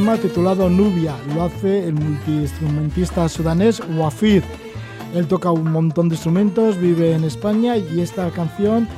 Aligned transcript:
tema 0.00 0.16
titulado 0.16 0.70
Nubia. 0.70 1.14
Lo 1.34 1.42
hace 1.42 1.86
el 1.86 1.92
multiinstrumentista 1.92 3.28
sudanés 3.28 3.82
Wafid. 3.98 4.42
Él 5.14 5.26
toca 5.26 5.50
un 5.50 5.70
montón 5.70 6.08
de 6.08 6.14
instrumentos, 6.14 6.78
vive 6.78 7.12
en 7.12 7.24
España 7.24 7.76
y 7.76 8.00
esta 8.00 8.30
canción, 8.30 8.88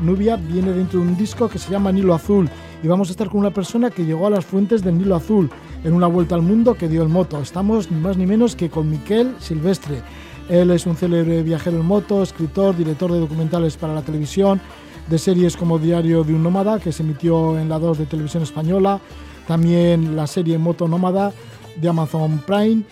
Nubia, 0.00 0.34
viene 0.34 0.72
dentro 0.72 0.98
de 0.98 1.06
un 1.06 1.16
disco 1.16 1.48
que 1.48 1.60
se 1.60 1.70
llama 1.70 1.92
Nilo 1.92 2.12
Azul. 2.12 2.50
Y 2.82 2.88
vamos 2.88 3.06
a 3.06 3.12
estar 3.12 3.28
con 3.28 3.38
una 3.38 3.52
persona 3.52 3.90
que 3.90 4.04
llegó 4.04 4.26
a 4.26 4.30
las 4.30 4.44
fuentes 4.44 4.82
del 4.82 4.98
Nilo 4.98 5.14
Azul 5.14 5.48
en 5.84 5.92
una 5.92 6.08
vuelta 6.08 6.34
al 6.34 6.42
mundo 6.42 6.74
que 6.74 6.88
dio 6.88 7.04
el 7.04 7.08
moto. 7.08 7.40
Estamos 7.40 7.88
ni 7.92 8.00
más 8.00 8.16
ni 8.16 8.26
menos 8.26 8.56
que 8.56 8.68
con 8.68 8.90
Miquel 8.90 9.36
Silvestre. 9.38 10.02
Él 10.48 10.72
es 10.72 10.86
un 10.86 10.96
célebre 10.96 11.44
viajero 11.44 11.78
en 11.78 11.86
moto, 11.86 12.20
escritor, 12.20 12.76
director 12.76 13.12
de 13.12 13.20
documentales 13.20 13.76
para 13.76 13.94
la 13.94 14.02
televisión, 14.02 14.60
de 15.08 15.18
series 15.20 15.56
como 15.56 15.78
Diario 15.78 16.24
de 16.24 16.34
un 16.34 16.42
Nómada, 16.42 16.80
que 16.80 16.90
se 16.90 17.04
emitió 17.04 17.56
en 17.60 17.68
la 17.68 17.78
2 17.78 17.98
de 17.98 18.06
Televisión 18.06 18.42
Española, 18.42 19.00
también 19.48 20.14
la 20.14 20.26
serie 20.26 20.58
Moto 20.58 20.86
Nómada 20.86 21.32
de 21.80 21.88
Amazon 21.88 22.42
Prime, 22.46 22.84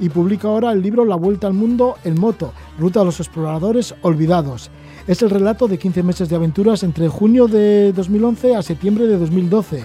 y 0.00 0.08
publica 0.08 0.48
ahora 0.48 0.72
el 0.72 0.82
libro 0.82 1.04
La 1.04 1.14
Vuelta 1.14 1.46
al 1.46 1.52
Mundo 1.52 1.96
en 2.04 2.18
Moto, 2.18 2.52
Ruta 2.78 3.02
a 3.02 3.04
los 3.04 3.20
Exploradores 3.20 3.94
Olvidados. 4.02 4.70
Es 5.06 5.22
el 5.22 5.30
relato 5.30 5.68
de 5.68 5.78
15 5.78 6.02
meses 6.02 6.28
de 6.28 6.36
aventuras 6.36 6.82
entre 6.82 7.08
junio 7.08 7.46
de 7.46 7.92
2011 7.92 8.56
a 8.56 8.62
septiembre 8.62 9.06
de 9.06 9.18
2012. 9.18 9.84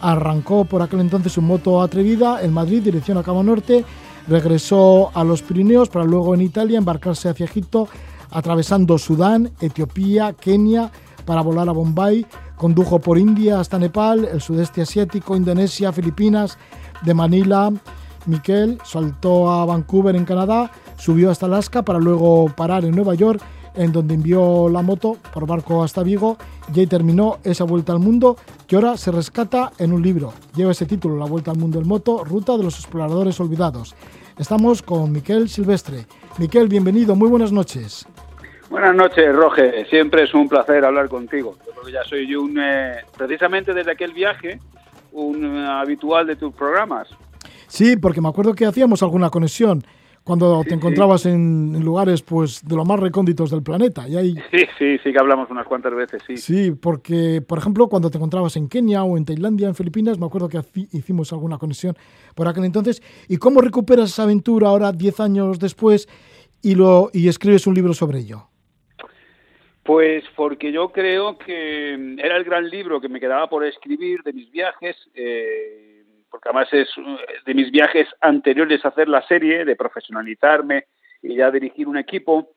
Arrancó 0.00 0.64
por 0.64 0.82
aquel 0.82 1.00
entonces 1.00 1.32
su 1.32 1.42
moto 1.42 1.80
atrevida 1.80 2.42
en 2.42 2.52
Madrid, 2.52 2.82
dirección 2.82 3.16
a 3.18 3.22
Cabo 3.22 3.42
Norte, 3.42 3.84
regresó 4.28 5.10
a 5.14 5.24
los 5.24 5.42
Pirineos 5.42 5.88
para 5.88 6.04
luego 6.04 6.34
en 6.34 6.42
Italia 6.42 6.78
embarcarse 6.78 7.28
hacia 7.28 7.46
Egipto, 7.46 7.88
atravesando 8.30 8.98
Sudán, 8.98 9.52
Etiopía, 9.60 10.34
Kenia, 10.34 10.90
para 11.24 11.40
volar 11.40 11.68
a 11.68 11.72
Bombay, 11.72 12.26
condujo 12.62 13.00
por 13.00 13.18
India 13.18 13.58
hasta 13.58 13.76
Nepal, 13.76 14.24
el 14.24 14.40
sudeste 14.40 14.82
asiático, 14.82 15.36
Indonesia, 15.36 15.92
Filipinas, 15.92 16.58
de 17.04 17.12
Manila, 17.12 17.72
Miquel 18.26 18.78
saltó 18.84 19.50
a 19.50 19.66
Vancouver 19.66 20.14
en 20.14 20.24
Canadá, 20.24 20.70
subió 20.96 21.32
hasta 21.32 21.46
Alaska 21.46 21.82
para 21.82 21.98
luego 21.98 22.46
parar 22.56 22.84
en 22.84 22.94
Nueva 22.94 23.16
York, 23.16 23.42
en 23.74 23.90
donde 23.90 24.14
envió 24.14 24.68
la 24.68 24.80
moto 24.80 25.16
por 25.34 25.44
barco 25.44 25.82
hasta 25.82 26.04
Vigo 26.04 26.36
y 26.72 26.78
ahí 26.78 26.86
terminó 26.86 27.38
esa 27.42 27.64
vuelta 27.64 27.94
al 27.94 27.98
mundo 27.98 28.36
que 28.68 28.76
ahora 28.76 28.96
se 28.96 29.10
rescata 29.10 29.72
en 29.78 29.92
un 29.92 30.00
libro. 30.00 30.32
Lleva 30.54 30.70
ese 30.70 30.86
título, 30.86 31.16
La 31.16 31.24
Vuelta 31.24 31.50
al 31.50 31.58
Mundo 31.58 31.80
en 31.80 31.88
Moto, 31.88 32.22
Ruta 32.22 32.56
de 32.56 32.62
los 32.62 32.78
Exploradores 32.78 33.40
Olvidados. 33.40 33.96
Estamos 34.38 34.82
con 34.82 35.10
Miquel 35.10 35.48
Silvestre. 35.48 36.06
Miquel, 36.38 36.68
bienvenido, 36.68 37.16
muy 37.16 37.28
buenas 37.28 37.50
noches. 37.50 38.06
Buenas 38.72 38.94
noches, 38.96 39.36
Roge. 39.36 39.84
Siempre 39.90 40.22
es 40.22 40.32
un 40.32 40.48
placer 40.48 40.82
hablar 40.82 41.06
contigo. 41.10 41.58
Yo 41.66 41.72
creo 41.72 41.84
que 41.84 41.92
ya 41.92 42.04
soy 42.04 42.34
un, 42.34 42.58
eh, 42.58 43.04
precisamente 43.14 43.74
desde 43.74 43.92
aquel 43.92 44.14
viaje, 44.14 44.58
un 45.12 45.44
eh, 45.44 45.66
habitual 45.68 46.26
de 46.26 46.36
tus 46.36 46.54
programas. 46.54 47.06
Sí, 47.66 47.98
porque 47.98 48.22
me 48.22 48.30
acuerdo 48.30 48.54
que 48.54 48.64
hacíamos 48.64 49.02
alguna 49.02 49.28
conexión 49.28 49.82
cuando 50.24 50.64
te 50.64 50.72
encontrabas 50.72 51.26
en, 51.26 51.84
lugares 51.84 52.22
pues 52.22 52.66
de 52.66 52.74
los 52.74 52.88
más 52.88 52.98
recónditos 52.98 53.50
del 53.50 53.62
planeta. 53.62 54.08
Y 54.08 54.16
ahí... 54.16 54.34
Sí, 54.50 54.64
sí, 54.78 54.96
sí 55.04 55.12
que 55.12 55.18
hablamos 55.18 55.50
unas 55.50 55.66
cuantas 55.66 55.94
veces, 55.94 56.22
sí. 56.26 56.38
Sí, 56.38 56.70
porque, 56.70 57.42
por 57.46 57.58
ejemplo, 57.58 57.88
cuando 57.88 58.10
te 58.10 58.16
encontrabas 58.16 58.56
en 58.56 58.70
Kenia 58.70 59.04
o 59.04 59.18
en 59.18 59.26
Tailandia, 59.26 59.68
en 59.68 59.74
Filipinas, 59.74 60.18
me 60.18 60.24
acuerdo 60.24 60.48
que 60.48 60.62
hicimos 60.92 61.30
alguna 61.34 61.58
conexión 61.58 61.94
por 62.34 62.48
aquel 62.48 62.64
entonces. 62.64 63.02
¿Y 63.28 63.36
cómo 63.36 63.60
recuperas 63.60 64.12
esa 64.12 64.22
aventura 64.22 64.68
ahora, 64.68 64.92
10 64.92 65.20
años 65.20 65.58
después, 65.58 66.08
y, 66.62 66.74
lo, 66.74 67.10
y 67.12 67.28
escribes 67.28 67.66
un 67.66 67.74
libro 67.74 67.92
sobre 67.92 68.20
ello? 68.20 68.48
Pues 69.82 70.24
porque 70.36 70.70
yo 70.70 70.90
creo 70.90 71.38
que 71.38 71.94
era 72.18 72.36
el 72.36 72.44
gran 72.44 72.68
libro 72.68 73.00
que 73.00 73.08
me 73.08 73.18
quedaba 73.18 73.48
por 73.48 73.64
escribir 73.64 74.22
de 74.22 74.32
mis 74.32 74.50
viajes, 74.50 74.96
eh, 75.14 76.04
porque 76.30 76.48
además 76.48 76.68
es 76.72 76.88
de 77.44 77.54
mis 77.54 77.70
viajes 77.70 78.06
anteriores 78.20 78.84
a 78.84 78.88
hacer 78.88 79.08
la 79.08 79.26
serie, 79.26 79.64
de 79.64 79.74
profesionalizarme 79.74 80.86
y 81.20 81.34
ya 81.36 81.50
dirigir 81.50 81.88
un 81.88 81.98
equipo, 81.98 82.54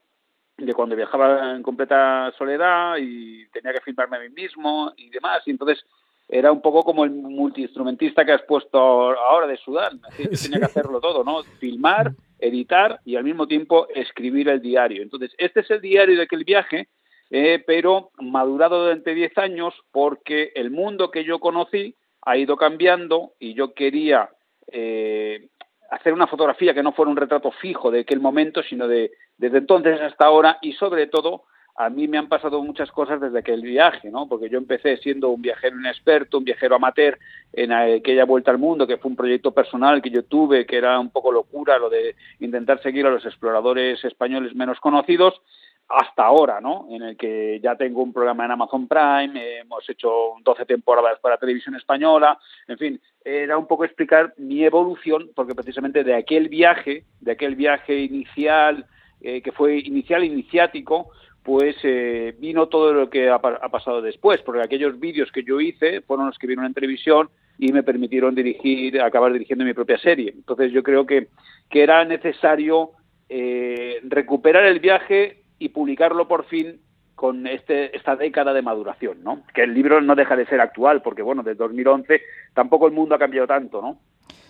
de 0.57 0.73
cuando 0.73 0.95
viajaba 0.95 1.55
en 1.55 1.63
completa 1.63 2.31
soledad 2.37 2.97
y 2.99 3.45
tenía 3.49 3.73
que 3.73 3.81
filmarme 3.81 4.17
a 4.17 4.21
mí 4.21 4.29
mismo 4.29 4.93
y 4.95 5.09
demás. 5.09 5.41
Y 5.45 5.51
entonces 5.51 5.83
era 6.29 6.51
un 6.51 6.61
poco 6.61 6.83
como 6.83 7.03
el 7.03 7.11
multiinstrumentista 7.11 8.25
que 8.25 8.31
has 8.31 8.41
puesto 8.43 8.77
ahora 8.79 9.47
de 9.47 9.57
Sudán. 9.57 9.99
Tenía 10.41 10.59
que 10.59 10.65
hacerlo 10.65 11.01
todo, 11.01 11.23
¿no? 11.23 11.43
Filmar, 11.59 12.13
editar 12.39 12.99
y 13.03 13.15
al 13.15 13.23
mismo 13.23 13.47
tiempo 13.47 13.87
escribir 13.93 14.49
el 14.49 14.61
diario. 14.61 15.03
Entonces, 15.03 15.31
este 15.37 15.59
es 15.61 15.71
el 15.71 15.81
diario 15.81 16.15
de 16.15 16.23
aquel 16.23 16.43
viaje 16.43 16.87
eh, 17.29 17.63
pero 17.65 18.11
madurado 18.19 18.83
durante 18.83 19.13
10 19.13 19.37
años 19.37 19.73
porque 19.91 20.51
el 20.55 20.71
mundo 20.71 21.11
que 21.11 21.23
yo 21.23 21.39
conocí 21.39 21.95
ha 22.21 22.37
ido 22.37 22.57
cambiando 22.57 23.33
y 23.39 23.53
yo 23.53 23.73
quería 23.73 24.29
eh, 24.67 25.47
hacer 25.91 26.13
una 26.13 26.27
fotografía 26.27 26.73
que 26.73 26.83
no 26.83 26.91
fuera 26.91 27.11
un 27.11 27.17
retrato 27.17 27.51
fijo 27.51 27.91
de 27.91 28.01
aquel 28.01 28.19
momento, 28.19 28.63
sino 28.63 28.87
de 28.87 29.11
desde 29.37 29.59
entonces 29.59 29.99
hasta 30.01 30.25
ahora 30.25 30.57
y 30.61 30.73
sobre 30.73 31.07
todo 31.07 31.43
a 31.77 31.89
mí 31.89 32.07
me 32.07 32.17
han 32.17 32.29
pasado 32.29 32.63
muchas 32.63 32.89
cosas 32.89 33.19
desde 33.19 33.39
aquel 33.39 33.61
viaje, 33.61 34.09
¿no? 34.09 34.29
Porque 34.29 34.49
yo 34.49 34.57
empecé 34.57 34.95
siendo 34.97 35.29
un 35.29 35.41
viajero 35.41 35.77
inexperto, 35.77 36.37
un 36.37 36.45
viajero 36.45 36.75
amateur 36.75 37.19
en 37.51 37.73
aquella 37.73 38.23
vuelta 38.23 38.51
al 38.51 38.59
mundo, 38.59 38.87
que 38.87 38.97
fue 38.97 39.11
un 39.11 39.17
proyecto 39.17 39.51
personal 39.51 40.01
que 40.01 40.09
yo 40.09 40.23
tuve, 40.23 40.65
que 40.65 40.77
era 40.77 40.97
un 40.97 41.09
poco 41.09 41.33
locura 41.33 41.77
lo 41.77 41.89
de 41.89 42.15
intentar 42.39 42.81
seguir 42.81 43.05
a 43.05 43.09
los 43.09 43.25
exploradores 43.25 44.03
españoles 44.05 44.55
menos 44.55 44.79
conocidos, 44.79 45.41
hasta 45.88 46.23
ahora, 46.23 46.59
¿no? 46.62 46.88
En 46.90 47.03
el 47.03 47.18
que 47.18 47.59
ya 47.62 47.75
tengo 47.75 48.01
un 48.01 48.12
programa 48.12 48.46
en 48.46 48.51
Amazon 48.51 48.88
Prime, 48.88 49.59
hemos 49.59 49.88
hecho 49.90 50.34
12 50.44 50.66
temporadas 50.66 51.19
para 51.19 51.38
televisión 51.38 51.75
española, 51.75 52.40
en 52.68 52.78
fin, 52.78 53.01
era 53.23 53.57
un 53.57 53.68
poco 53.68 53.85
explicar 53.85 54.34
mi 54.38 54.63
evolución, 54.63 55.29
porque 55.35 55.53
precisamente 55.53 56.03
de 56.03 56.16
aquel 56.16 56.50
viaje, 56.50 57.03
de 57.22 57.31
aquel 57.31 57.56
viaje 57.56 58.00
inicial, 58.00 58.85
eh, 59.22 59.41
que 59.41 59.51
fue 59.51 59.79
inicial 59.79 60.23
iniciático, 60.23 61.12
pues 61.44 61.76
eh, 61.84 62.35
vino 62.40 62.67
todo 62.67 62.91
lo 62.91 63.09
que 63.09 63.29
ha, 63.29 63.40
pasado 63.40 64.02
después, 64.02 64.41
porque 64.41 64.64
aquellos 64.64 64.99
vídeos 64.99 65.31
que 65.31 65.43
yo 65.43 65.61
hice 65.61 66.02
fueron 66.02 66.26
los 66.26 66.40
que 66.40 66.47
vieron 66.47 66.66
en 66.66 66.73
televisión 66.73 67.29
y 67.59 67.72
me 67.72 67.84
permitieron 67.84 68.34
dirigir, 68.34 68.99
acabar 68.99 69.31
dirigiendo 69.31 69.64
mi 69.64 69.73
propia 69.73 69.99
serie. 69.99 70.34
Entonces 70.35 70.72
yo 70.72 70.81
creo 70.81 71.05
que, 71.05 71.28
que 71.70 71.84
era 71.84 72.03
necesario 72.03 72.91
eh, 73.29 73.99
recuperar 74.03 74.66
el 74.66 74.79
viaje 74.79 75.44
y 75.66 75.70
publicarlo 75.70 76.28
por 76.28 76.46
fin 76.46 76.79
con 77.16 77.47
este, 77.47 77.96
esta 77.96 78.16
década 78.16 78.53
de 78.53 78.62
maduración, 78.62 79.23
¿no? 79.23 79.41
Que 79.53 79.64
el 79.64 79.73
libro 79.73 80.00
no 80.02 80.16
deja 80.16 80.35
de 80.35 80.46
ser 80.46 80.62
actual, 80.62 81.02
porque 81.02 81.22
bueno, 81.22 81.41
desde 81.44 81.58
2011 81.58 82.22
tampoco 82.53 82.88
el 82.88 82.94
mundo 82.94 83.16
ha 83.16 83.20
cambiado 83.20 83.47
tanto, 83.47 83.82
¿no? 83.82 83.97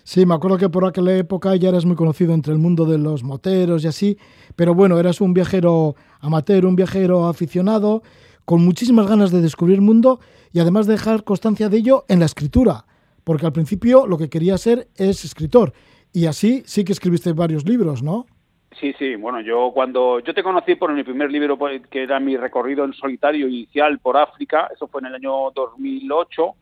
Sí, 0.03 0.25
me 0.25 0.35
acuerdo 0.35 0.57
que 0.57 0.69
por 0.69 0.85
aquella 0.85 1.15
época 1.17 1.55
ya 1.55 1.69
eras 1.69 1.85
muy 1.85 1.95
conocido 1.95 2.33
entre 2.33 2.53
el 2.53 2.59
mundo 2.59 2.85
de 2.85 2.97
los 2.97 3.23
moteros 3.23 3.83
y 3.83 3.87
así, 3.87 4.17
pero 4.55 4.75
bueno, 4.75 4.99
eras 4.99 5.21
un 5.21 5.33
viajero 5.33 5.95
amateur, 6.19 6.65
un 6.65 6.75
viajero 6.75 7.27
aficionado, 7.27 8.03
con 8.43 8.63
muchísimas 8.63 9.07
ganas 9.07 9.31
de 9.31 9.41
descubrir 9.41 9.75
el 9.75 9.81
mundo 9.81 10.19
y 10.51 10.59
además 10.59 10.85
dejar 10.85 11.23
constancia 11.23 11.69
de 11.69 11.77
ello 11.77 12.03
en 12.07 12.19
la 12.19 12.25
escritura, 12.25 12.85
porque 13.23 13.45
al 13.45 13.53
principio 13.53 14.05
lo 14.05 14.17
que 14.17 14.29
quería 14.29 14.57
ser 14.57 14.89
es 14.95 15.23
escritor, 15.23 15.73
y 16.11 16.25
así 16.25 16.63
sí 16.65 16.83
que 16.83 16.91
escribiste 16.91 17.33
varios 17.33 17.65
libros, 17.65 18.03
¿no? 18.03 18.25
Sí, 18.79 18.93
sí, 18.99 19.15
bueno, 19.15 19.39
yo 19.39 19.71
cuando 19.73 20.19
yo 20.19 20.33
te 20.33 20.43
conocí 20.43 20.75
por 20.75 20.91
mi 20.91 21.03
primer 21.03 21.31
libro, 21.31 21.57
pues, 21.57 21.81
que 21.87 22.03
era 22.03 22.19
mi 22.19 22.35
recorrido 22.35 22.83
en 22.83 22.93
solitario 22.93 23.47
inicial 23.47 23.99
por 23.99 24.17
África, 24.17 24.69
eso 24.73 24.87
fue 24.87 24.99
en 24.99 25.07
el 25.07 25.15
año 25.15 25.51
2008, 25.51 26.55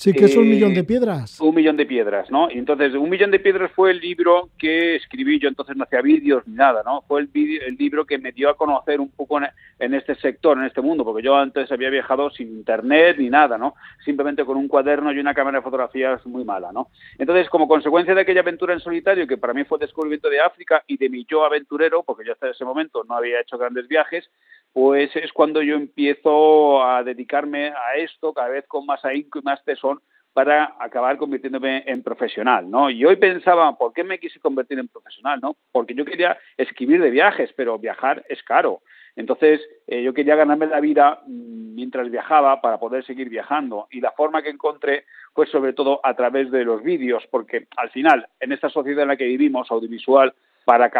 Sí, 0.00 0.14
que 0.14 0.24
es 0.24 0.34
un 0.34 0.48
millón 0.48 0.72
de 0.72 0.82
piedras. 0.82 1.38
Un 1.40 1.54
millón 1.54 1.76
de 1.76 1.84
piedras, 1.84 2.30
¿no? 2.30 2.50
Y 2.50 2.56
entonces, 2.56 2.94
un 2.94 3.10
millón 3.10 3.30
de 3.30 3.38
piedras 3.38 3.70
fue 3.72 3.90
el 3.90 4.00
libro 4.00 4.48
que 4.56 4.96
escribí 4.96 5.38
yo, 5.38 5.46
entonces 5.46 5.76
no 5.76 5.84
hacía 5.84 6.00
vídeos 6.00 6.42
ni 6.46 6.54
nada, 6.54 6.82
¿no? 6.82 7.02
Fue 7.06 7.20
el, 7.20 7.28
el 7.34 7.76
libro 7.76 8.06
que 8.06 8.16
me 8.16 8.32
dio 8.32 8.48
a 8.48 8.56
conocer 8.56 8.98
un 8.98 9.10
poco 9.10 9.38
en, 9.78 9.92
este 9.92 10.14
sector, 10.14 10.56
en 10.56 10.64
este 10.64 10.80
mundo, 10.80 11.04
porque 11.04 11.22
yo 11.22 11.36
antes 11.36 11.70
había 11.70 11.90
viajado 11.90 12.30
sin 12.30 12.48
internet 12.48 13.16
ni 13.18 13.28
nada, 13.28 13.58
¿no? 13.58 13.74
Simplemente 14.02 14.42
con 14.46 14.56
un 14.56 14.68
cuaderno 14.68 15.12
y 15.12 15.18
una 15.18 15.34
cámara 15.34 15.58
de 15.58 15.64
fotografías 15.64 16.24
muy 16.24 16.46
mala, 16.46 16.72
¿no? 16.72 16.88
Entonces, 17.18 17.50
como 17.50 17.68
consecuencia 17.68 18.14
de 18.14 18.22
aquella 18.22 18.40
aventura 18.40 18.72
en 18.72 18.80
solitario, 18.80 19.26
que 19.26 19.36
para 19.36 19.52
mí 19.52 19.64
fue 19.64 19.76
el 19.76 19.80
descubrimiento 19.80 20.30
de 20.30 20.40
África 20.40 20.82
y 20.86 20.96
de 20.96 21.10
mi 21.10 21.26
yo 21.28 21.44
aventurero, 21.44 22.04
porque 22.04 22.24
yo 22.24 22.32
hasta 22.32 22.48
ese 22.48 22.64
momento 22.64 23.04
no 23.06 23.16
había 23.16 23.42
hecho 23.42 23.58
grandes 23.58 23.86
viajes, 23.86 24.30
pues 24.72 25.14
es 25.16 25.32
cuando 25.32 25.62
yo 25.62 25.74
empiezo 25.74 26.84
a 26.84 27.02
dedicarme 27.02 27.68
a 27.68 27.96
esto 27.96 28.32
cada 28.32 28.48
vez 28.48 28.66
con 28.66 28.86
más 28.86 29.04
ahínco 29.04 29.38
y 29.38 29.42
más 29.42 29.62
tesón 29.64 30.00
para 30.32 30.76
acabar 30.78 31.16
convirtiéndome 31.16 31.82
en 31.86 32.02
profesional, 32.02 32.70
¿no? 32.70 32.88
Y 32.88 33.04
hoy 33.04 33.16
pensaba, 33.16 33.76
¿por 33.76 33.92
qué 33.92 34.04
me 34.04 34.20
quise 34.20 34.38
convertir 34.38 34.78
en 34.78 34.88
profesional, 34.88 35.40
no? 35.42 35.56
Porque 35.72 35.94
yo 35.94 36.04
quería 36.04 36.38
escribir 36.56 37.02
de 37.02 37.10
viajes, 37.10 37.50
pero 37.56 37.78
viajar 37.78 38.24
es 38.28 38.42
caro. 38.44 38.80
Entonces, 39.16 39.60
eh, 39.88 40.02
yo 40.02 40.14
quería 40.14 40.36
ganarme 40.36 40.66
la 40.66 40.80
vida 40.80 41.20
mm, 41.26 41.74
mientras 41.74 42.10
viajaba 42.10 42.60
para 42.60 42.78
poder 42.78 43.04
seguir 43.04 43.28
viajando. 43.28 43.88
Y 43.90 44.00
la 44.00 44.12
forma 44.12 44.42
que 44.42 44.50
encontré 44.50 45.04
fue 45.34 45.46
sobre 45.46 45.72
todo 45.72 46.00
a 46.04 46.14
través 46.14 46.50
de 46.52 46.64
los 46.64 46.82
vídeos, 46.82 47.26
porque 47.30 47.66
al 47.76 47.90
final, 47.90 48.28
en 48.38 48.52
esta 48.52 48.70
sociedad 48.70 49.02
en 49.02 49.08
la 49.08 49.16
que 49.16 49.26
vivimos, 49.26 49.70
audiovisual, 49.70 50.32
para, 50.64 50.90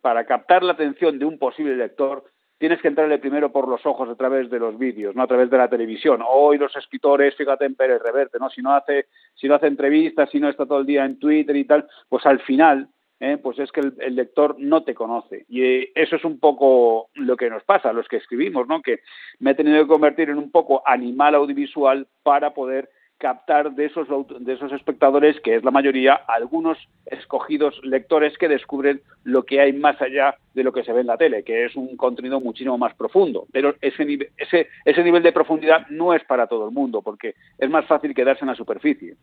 para 0.00 0.24
captar 0.24 0.62
la 0.62 0.72
atención 0.72 1.18
de 1.18 1.26
un 1.26 1.38
posible 1.38 1.76
lector, 1.76 2.24
tienes 2.60 2.82
que 2.82 2.88
entrarle 2.88 3.18
primero 3.18 3.50
por 3.50 3.66
los 3.66 3.84
ojos 3.86 4.06
a 4.10 4.14
través 4.14 4.50
de 4.50 4.58
los 4.58 4.78
vídeos, 4.78 5.16
no 5.16 5.22
a 5.22 5.26
través 5.26 5.48
de 5.48 5.56
la 5.56 5.70
televisión. 5.70 6.20
Hoy 6.28 6.58
los 6.58 6.76
escritores, 6.76 7.34
fíjate 7.34 7.64
en 7.64 7.74
Pérez 7.74 8.02
Reverte, 8.02 8.38
¿no? 8.38 8.50
Si 8.50 8.60
no 8.60 8.74
hace, 8.74 9.06
si 9.34 9.48
no 9.48 9.54
hace 9.54 9.66
entrevistas, 9.66 10.28
si 10.30 10.38
no 10.38 10.50
está 10.50 10.66
todo 10.66 10.80
el 10.80 10.86
día 10.86 11.06
en 11.06 11.18
Twitter 11.18 11.56
y 11.56 11.64
tal, 11.64 11.88
pues 12.10 12.26
al 12.26 12.38
final 12.40 12.86
¿eh? 13.18 13.38
pues 13.38 13.58
es 13.58 13.72
que 13.72 13.80
el, 13.80 14.14
lector 14.14 14.56
no 14.58 14.82
te 14.82 14.94
conoce. 14.94 15.46
Y 15.48 15.62
eh, 15.62 15.92
eso 15.94 16.16
es 16.16 16.24
un 16.24 16.38
poco 16.38 17.08
lo 17.14 17.34
que 17.34 17.48
nos 17.48 17.64
pasa 17.64 17.88
a 17.88 17.92
los 17.94 18.06
que 18.08 18.18
escribimos, 18.18 18.68
¿no? 18.68 18.82
Que 18.82 19.00
me 19.38 19.52
he 19.52 19.54
tenido 19.54 19.82
que 19.82 19.88
convertir 19.88 20.28
en 20.28 20.36
un 20.36 20.50
poco 20.50 20.82
animal 20.84 21.34
audiovisual 21.36 22.08
para 22.22 22.52
poder 22.52 22.90
captar 23.20 23.74
de 23.74 23.84
esos, 23.84 24.08
de 24.40 24.54
esos 24.54 24.72
espectadores, 24.72 25.38
que 25.44 25.54
es 25.54 25.62
la 25.62 25.70
mayoría, 25.70 26.14
algunos 26.14 26.78
escogidos 27.04 27.78
lectores 27.84 28.36
que 28.38 28.48
descubren 28.48 29.02
lo 29.24 29.44
que 29.44 29.60
hay 29.60 29.74
más 29.74 30.00
allá 30.00 30.36
de 30.54 30.64
lo 30.64 30.72
que 30.72 30.82
se 30.82 30.92
ve 30.92 31.02
en 31.02 31.06
la 31.06 31.18
tele, 31.18 31.44
que 31.44 31.66
es 31.66 31.76
un 31.76 31.96
contenido 31.96 32.40
muchísimo 32.40 32.78
más 32.78 32.94
profundo. 32.94 33.46
Pero 33.52 33.74
ese, 33.82 34.30
ese, 34.38 34.68
ese 34.86 35.04
nivel 35.04 35.22
de 35.22 35.32
profundidad 35.32 35.86
no 35.90 36.14
es 36.14 36.24
para 36.24 36.46
todo 36.46 36.66
el 36.66 36.74
mundo, 36.74 37.02
porque 37.02 37.34
es 37.58 37.68
más 37.68 37.86
fácil 37.86 38.14
quedarse 38.14 38.42
en 38.42 38.48
la 38.48 38.56
superficie. 38.56 39.16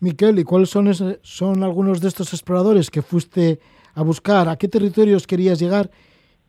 Miquel, 0.00 0.40
¿y 0.40 0.44
cuáles 0.44 0.70
son, 0.70 0.92
son 1.22 1.62
algunos 1.62 2.00
de 2.00 2.08
estos 2.08 2.32
exploradores 2.32 2.90
que 2.90 3.02
fuiste 3.02 3.60
a 3.94 4.02
buscar? 4.02 4.48
¿A 4.48 4.56
qué 4.56 4.66
territorios 4.66 5.28
querías 5.28 5.60
llegar? 5.60 5.90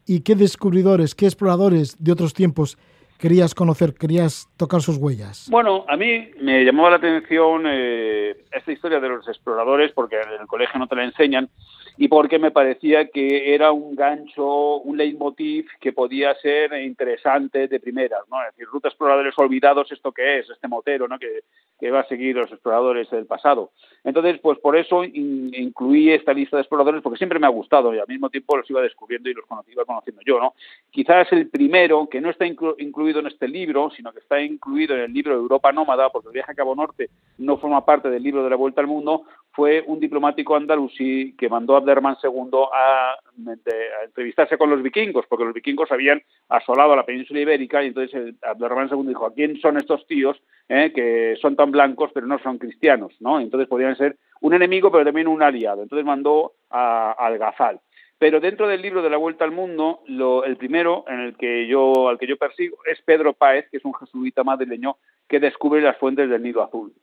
¿Y 0.07 0.21
qué 0.21 0.33
descubridores, 0.33 1.13
qué 1.13 1.27
exploradores 1.27 2.03
de 2.03 2.11
otros 2.11 2.33
tiempos 2.33 2.79
querías 3.23 3.55
conocer, 3.55 3.93
querías 3.93 4.49
tocar 4.57 4.81
sus 4.81 4.97
huellas? 4.97 5.47
Bueno, 5.49 5.85
a 5.87 5.95
mí 5.95 6.31
me 6.41 6.65
llamaba 6.65 6.89
la 6.89 6.95
atención 6.97 7.63
eh, 7.65 8.35
esta 8.51 8.69
historia 8.69 8.99
de 8.99 9.07
los 9.07 9.25
exploradores, 9.29 9.93
porque 9.93 10.17
en 10.17 10.41
el 10.41 10.45
colegio 10.45 10.77
no 10.77 10.89
te 10.89 10.97
la 10.97 11.05
enseñan, 11.05 11.49
y 11.97 12.07
porque 12.07 12.39
me 12.39 12.51
parecía 12.51 13.07
que 13.09 13.53
era 13.53 13.71
un 13.71 13.95
gancho, 13.95 14.77
un 14.77 14.97
leitmotiv 14.97 15.67
que 15.79 15.93
podía 15.93 16.33
ser 16.35 16.73
interesante 16.81 17.67
de 17.67 17.79
primeras, 17.79 18.21
¿no? 18.29 18.41
Es 18.41 18.53
decir, 18.53 18.67
Ruta 18.67 18.87
Exploradores 18.87 19.37
Olvidados, 19.37 19.91
¿esto 19.91 20.11
qué 20.11 20.39
es? 20.39 20.49
Este 20.49 20.67
motero, 20.67 21.07
¿no? 21.07 21.19
Que, 21.19 21.43
que 21.79 21.91
va 21.91 22.01
a 22.01 22.07
seguir 22.07 22.35
los 22.35 22.51
exploradores 22.51 23.09
del 23.11 23.25
pasado. 23.25 23.71
Entonces, 24.03 24.39
pues 24.41 24.57
por 24.59 24.75
eso 24.75 25.03
incluí 25.03 26.11
esta 26.11 26.33
lista 26.33 26.57
de 26.57 26.61
exploradores, 26.61 27.01
porque 27.01 27.17
siempre 27.17 27.39
me 27.39 27.47
ha 27.47 27.51
gustado 27.51 27.93
y 27.93 27.99
al 27.99 28.07
mismo 28.07 28.29
tiempo 28.29 28.57
los 28.57 28.69
iba 28.69 28.81
descubriendo 28.81 29.29
y 29.29 29.33
los 29.33 29.45
iba 29.67 29.85
conociendo 29.85 30.21
yo, 30.25 30.39
¿no? 30.39 30.53
Quizás 30.91 31.31
el 31.31 31.49
primero, 31.49 32.07
que 32.09 32.21
no 32.21 32.29
está 32.29 32.45
incluido 32.45 33.19
en 33.19 33.27
este 33.27 33.47
libro, 33.47 33.91
sino 33.95 34.11
que 34.11 34.19
está 34.19 34.41
incluido 34.41 34.95
en 34.95 35.01
el 35.01 35.13
libro 35.13 35.33
de 35.33 35.41
Europa 35.41 35.71
Nómada, 35.71 36.09
porque 36.09 36.29
el 36.29 36.33
viaje 36.33 36.51
a 36.51 36.55
Cabo 36.55 36.75
Norte 36.75 37.09
no 37.37 37.57
forma 37.57 37.85
parte 37.85 38.09
del 38.09 38.23
libro 38.23 38.43
de 38.43 38.49
la 38.49 38.55
Vuelta 38.55 38.81
al 38.81 38.87
Mundo, 38.87 39.23
fue 39.53 39.83
un 39.85 39.99
diplomático 39.99 40.55
andalusí 40.55 41.35
que 41.37 41.47
mandó 41.47 41.75
a 41.75 41.77
Abderrahman 41.77 42.17
II 42.23 42.49
a, 42.73 43.13
a, 43.13 44.03
entrevistarse 44.03 44.57
con 44.57 44.69
los 44.69 44.81
vikingos, 44.81 45.25
porque 45.27 45.45
los 45.45 45.53
vikingos 45.53 45.91
habían 45.91 46.21
asolado 46.49 46.95
la 46.95 47.05
península 47.05 47.39
ibérica 47.39 47.83
y 47.83 47.87
entonces 47.87 48.35
Abderrahman 48.41 48.89
II 48.91 49.07
dijo, 49.07 49.27
¿a 49.27 49.33
quién 49.33 49.59
son 49.59 49.77
estos 49.77 50.05
tíos 50.07 50.41
eh, 50.69 50.91
que 50.93 51.35
son 51.39 51.55
tan 51.55 51.71
blancos 51.71 52.11
pero 52.13 52.25
no 52.25 52.39
son 52.39 52.57
cristianos? 52.57 53.13
¿no? 53.19 53.39
Entonces 53.39 53.67
podían 53.67 53.95
ser 53.95 54.17
un 54.41 54.53
enemigo 54.53 54.91
pero 54.91 55.05
también 55.05 55.27
un 55.27 55.43
aliado. 55.43 55.83
Entonces 55.83 56.05
mandó 56.05 56.53
a, 56.69 57.11
al 57.11 57.37
Gazal. 57.37 57.79
Pero 58.17 58.39
dentro 58.39 58.67
del 58.67 58.81
libro 58.81 59.01
de 59.01 59.09
la 59.09 59.17
Vuelta 59.17 59.43
al 59.43 59.51
Mundo, 59.51 59.99
lo, 60.07 60.45
el 60.45 60.55
primero 60.55 61.03
en 61.07 61.19
el 61.19 61.35
que 61.35 61.67
yo, 61.67 62.07
al 62.07 62.17
que 62.17 62.25
yo 62.25 62.37
persigo 62.37 62.77
es 62.89 63.01
Pedro 63.01 63.33
Páez, 63.33 63.69
que 63.69 63.77
es 63.77 63.85
un 63.85 63.93
jesuita 63.93 64.43
madrileño 64.43 64.95
que 65.27 65.39
descubre 65.39 65.81
las 65.81 65.97
fuentes 65.97 66.29
del 66.29 66.41
Nido 66.41 66.63
Azul. 66.63 66.93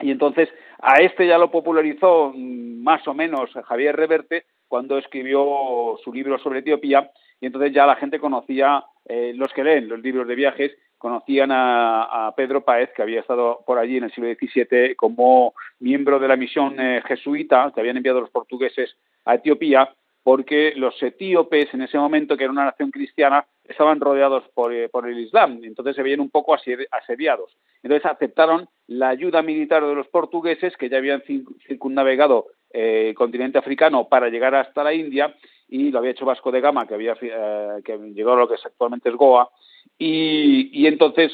Y 0.00 0.10
entonces 0.10 0.48
a 0.80 0.96
este 0.96 1.26
ya 1.26 1.38
lo 1.38 1.50
popularizó 1.50 2.32
mm, 2.34 2.82
más 2.82 3.06
o 3.06 3.14
menos 3.14 3.50
Javier 3.64 3.96
Reverte 3.96 4.44
cuando 4.68 4.98
escribió 4.98 5.98
su 6.02 6.12
libro 6.12 6.38
sobre 6.38 6.60
Etiopía 6.60 7.10
y 7.40 7.46
entonces 7.46 7.72
ya 7.72 7.86
la 7.86 7.96
gente 7.96 8.18
conocía, 8.18 8.84
eh, 9.04 9.32
los 9.34 9.52
que 9.52 9.64
leen 9.64 9.88
los 9.88 10.00
libros 10.00 10.26
de 10.28 10.34
viajes, 10.34 10.72
conocían 10.96 11.50
a, 11.52 12.32
Pedro 12.36 12.64
Páez, 12.64 12.90
que 12.94 13.02
había 13.02 13.20
estado 13.20 13.64
por 13.66 13.76
allí 13.76 13.96
en 13.96 14.04
el 14.04 14.12
siglo 14.12 14.32
XVII 14.32 14.94
como 14.94 15.52
miembro 15.80 16.20
de 16.20 16.28
la 16.28 16.36
misión 16.36 16.78
eh, 16.78 17.02
jesuita 17.04 17.72
que 17.74 17.80
habían 17.80 17.96
enviado 17.96 18.20
los 18.20 18.30
portugueses 18.30 18.96
a 19.24 19.34
Etiopía 19.34 19.92
porque 20.22 20.72
los 20.76 21.02
etíopes 21.02 21.74
en 21.74 21.82
ese 21.82 21.98
momento, 21.98 22.36
que 22.36 22.44
era 22.44 22.52
una 22.52 22.64
nación 22.64 22.90
cristiana, 22.90 23.44
estaban 23.64 24.00
rodeados 24.00 24.44
por, 24.54 24.72
eh, 24.72 24.88
el 24.92 25.18
Islam, 25.18 25.60
entonces 25.64 25.96
se 25.96 26.02
veían 26.02 26.20
un 26.20 26.30
poco 26.30 26.54
asediados. 26.54 27.56
Entonces 27.82 28.06
aceptaron 28.06 28.68
la 28.86 29.08
ayuda 29.08 29.42
militar 29.42 29.84
de 29.84 29.94
los 29.94 30.06
portugueses, 30.08 30.76
que 30.76 30.88
ya 30.88 30.98
habían 30.98 31.22
circunnavegado 31.66 32.46
eh, 32.72 33.08
el 33.10 33.14
continente 33.14 33.58
africano 33.58 34.08
para 34.08 34.28
llegar 34.28 34.54
hasta 34.54 34.84
la 34.84 34.94
India, 34.94 35.34
y 35.68 35.90
lo 35.90 35.98
había 35.98 36.10
hecho 36.10 36.26
Vasco 36.26 36.52
de 36.52 36.60
Gama, 36.60 36.86
que, 36.86 36.94
había, 36.94 37.16
eh, 37.20 37.80
que 37.84 37.96
llegó 38.14 38.32
a 38.32 38.36
lo 38.36 38.48
que 38.48 38.56
actualmente 38.62 39.08
es 39.08 39.16
Goa, 39.16 39.50
y, 39.98 40.86
entonces, 40.86 41.32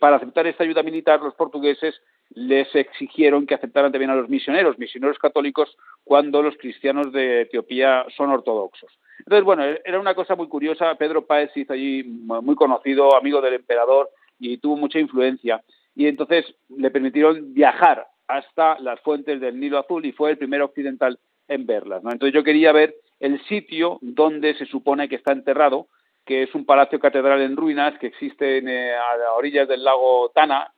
para 0.00 0.16
aceptar 0.16 0.46
esta 0.46 0.64
ayuda 0.64 0.82
militar, 0.82 1.20
los 1.20 1.34
portugueses 1.34 1.94
les 2.30 2.74
exigieron 2.74 3.46
que 3.46 3.54
aceptaran 3.54 3.92
también 3.92 4.10
a 4.10 4.14
los 4.14 4.28
misioneros, 4.28 4.78
misioneros 4.78 5.18
católicos, 5.18 5.76
cuando 6.04 6.42
los 6.42 6.56
cristianos 6.56 7.12
de 7.12 7.42
Etiopía 7.42 8.06
son 8.16 8.30
ortodoxos. 8.30 8.98
Entonces, 9.20 9.44
bueno, 9.44 9.64
era 9.84 10.00
una 10.00 10.14
cosa 10.14 10.36
muy 10.36 10.48
curiosa. 10.48 10.94
Pedro 10.94 11.26
Páez 11.26 11.50
hizo 11.56 11.72
allí 11.72 12.04
muy 12.04 12.54
conocido, 12.54 13.16
amigo 13.16 13.40
del 13.40 13.54
emperador, 13.54 14.10
y 14.38 14.58
tuvo 14.58 14.76
mucha 14.76 14.98
influencia. 14.98 15.62
Y 15.98 16.06
entonces 16.06 16.46
le 16.68 16.92
permitieron 16.92 17.52
viajar 17.52 18.06
hasta 18.28 18.78
las 18.78 19.00
fuentes 19.00 19.40
del 19.40 19.58
Nilo 19.58 19.80
Azul 19.80 20.06
y 20.06 20.12
fue 20.12 20.30
el 20.30 20.38
primer 20.38 20.62
occidental 20.62 21.18
en 21.48 21.66
verlas. 21.66 22.04
Entonces 22.04 22.32
yo 22.32 22.44
quería 22.44 22.70
ver 22.70 22.94
el 23.18 23.42
sitio 23.46 23.98
donde 24.00 24.54
se 24.54 24.66
supone 24.66 25.08
que 25.08 25.16
está 25.16 25.32
enterrado, 25.32 25.88
que 26.24 26.44
es 26.44 26.54
un 26.54 26.64
palacio 26.64 27.00
catedral 27.00 27.40
en 27.40 27.56
ruinas 27.56 27.98
que 27.98 28.06
existe 28.06 28.58
eh, 28.58 28.94
a 28.94 29.32
orillas 29.32 29.66
del 29.66 29.82
lago 29.82 30.30
Tana, 30.32 30.72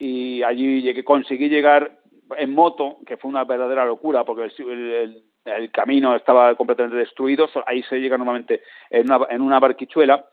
y 0.00 0.42
allí 0.42 0.82
llegué, 0.82 1.04
conseguí 1.04 1.48
llegar 1.48 2.00
en 2.36 2.52
moto, 2.52 2.98
que 3.06 3.18
fue 3.18 3.30
una 3.30 3.44
verdadera 3.44 3.84
locura 3.84 4.24
porque 4.24 4.50
el, 4.58 5.70
camino 5.70 6.16
estaba 6.16 6.56
completamente 6.56 6.98
destruido, 6.98 7.48
ahí 7.66 7.84
se 7.84 8.00
llega 8.00 8.18
normalmente 8.18 8.62
en 8.90 9.12
una, 9.12 9.26
en 9.30 9.42
una 9.42 9.60
barquichuela 9.60 10.26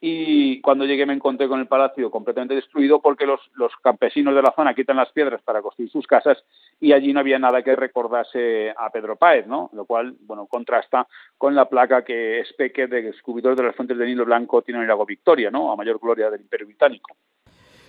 y 0.00 0.60
cuando 0.62 0.86
llegué 0.86 1.04
me 1.04 1.12
encontré 1.12 1.46
con 1.46 1.60
el 1.60 1.66
palacio 1.66 2.10
completamente 2.10 2.54
destruido 2.54 3.00
porque 3.00 3.26
los, 3.26 3.40
campesinos 3.82 4.34
de 4.34 4.42
la 4.42 4.52
zona 4.56 4.74
quitan 4.74 4.96
las 4.96 5.12
piedras 5.12 5.42
para 5.42 5.60
construir 5.60 5.90
sus 5.90 6.06
casas 6.06 6.38
y 6.80 6.92
allí 6.92 7.12
no 7.12 7.20
había 7.20 7.38
nada 7.38 7.62
que 7.62 7.76
recordase 7.76 8.70
a 8.70 8.88
Pedro 8.90 9.16
Páez, 9.16 9.46
¿no? 9.46 9.68
Lo 9.74 9.84
cual, 9.84 10.16
bueno, 10.22 10.46
contrasta 10.46 11.06
con 11.36 11.54
la 11.54 11.68
placa 11.68 12.02
que 12.02 12.42
Specker, 12.48 12.88
de 12.88 13.02
descubridor 13.02 13.54
de 13.56 13.64
las 13.64 13.76
fuentes 13.76 13.98
del 13.98 14.08
Nilo 14.08 14.24
Blanco, 14.24 14.62
tiene 14.62 14.78
en 14.78 14.84
el 14.84 14.88
lago 14.88 15.04
Victoria, 15.04 15.50
¿no? 15.50 15.70
A 15.70 15.76
mayor 15.76 15.98
gloria 15.98 16.30
del 16.30 16.40
Imperio 16.40 16.66
Británico. 16.66 17.14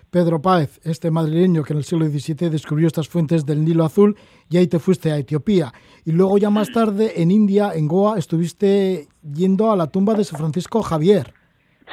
Pedro 0.10 0.41
Páez, 0.41 0.82
este 0.84 1.10
madrileño 1.10 1.63
que 1.63 1.72
en 1.72 1.77
el 1.77 1.86
siglo 1.86 2.06
XVII 2.06 2.50
descubrió 2.50 2.88
estas 2.88 3.08
fuentes 3.08 3.46
del 3.46 3.63
Nilo 3.63 3.86
Azul, 3.86 4.18
y 4.50 4.58
ahí 4.58 4.68
te 4.68 4.80
fuiste 4.80 5.13
a 5.13 5.18
Etiopía. 5.18 5.72
Y 6.03 6.12
luego 6.12 6.38
ya 6.38 6.50
más 6.50 6.70
tarde 6.70 7.22
en 7.22 7.32
India, 7.32 7.72
en 7.74 7.88
Goa, 7.88 8.20
estuviste 8.20 9.08
yendo 9.24 9.72
a 9.72 9.77
la 9.77 9.88
tumba 9.88 10.13
de 10.13 10.25
San 10.25 10.38
Francisco 10.38 10.82
Javier. 10.82 11.40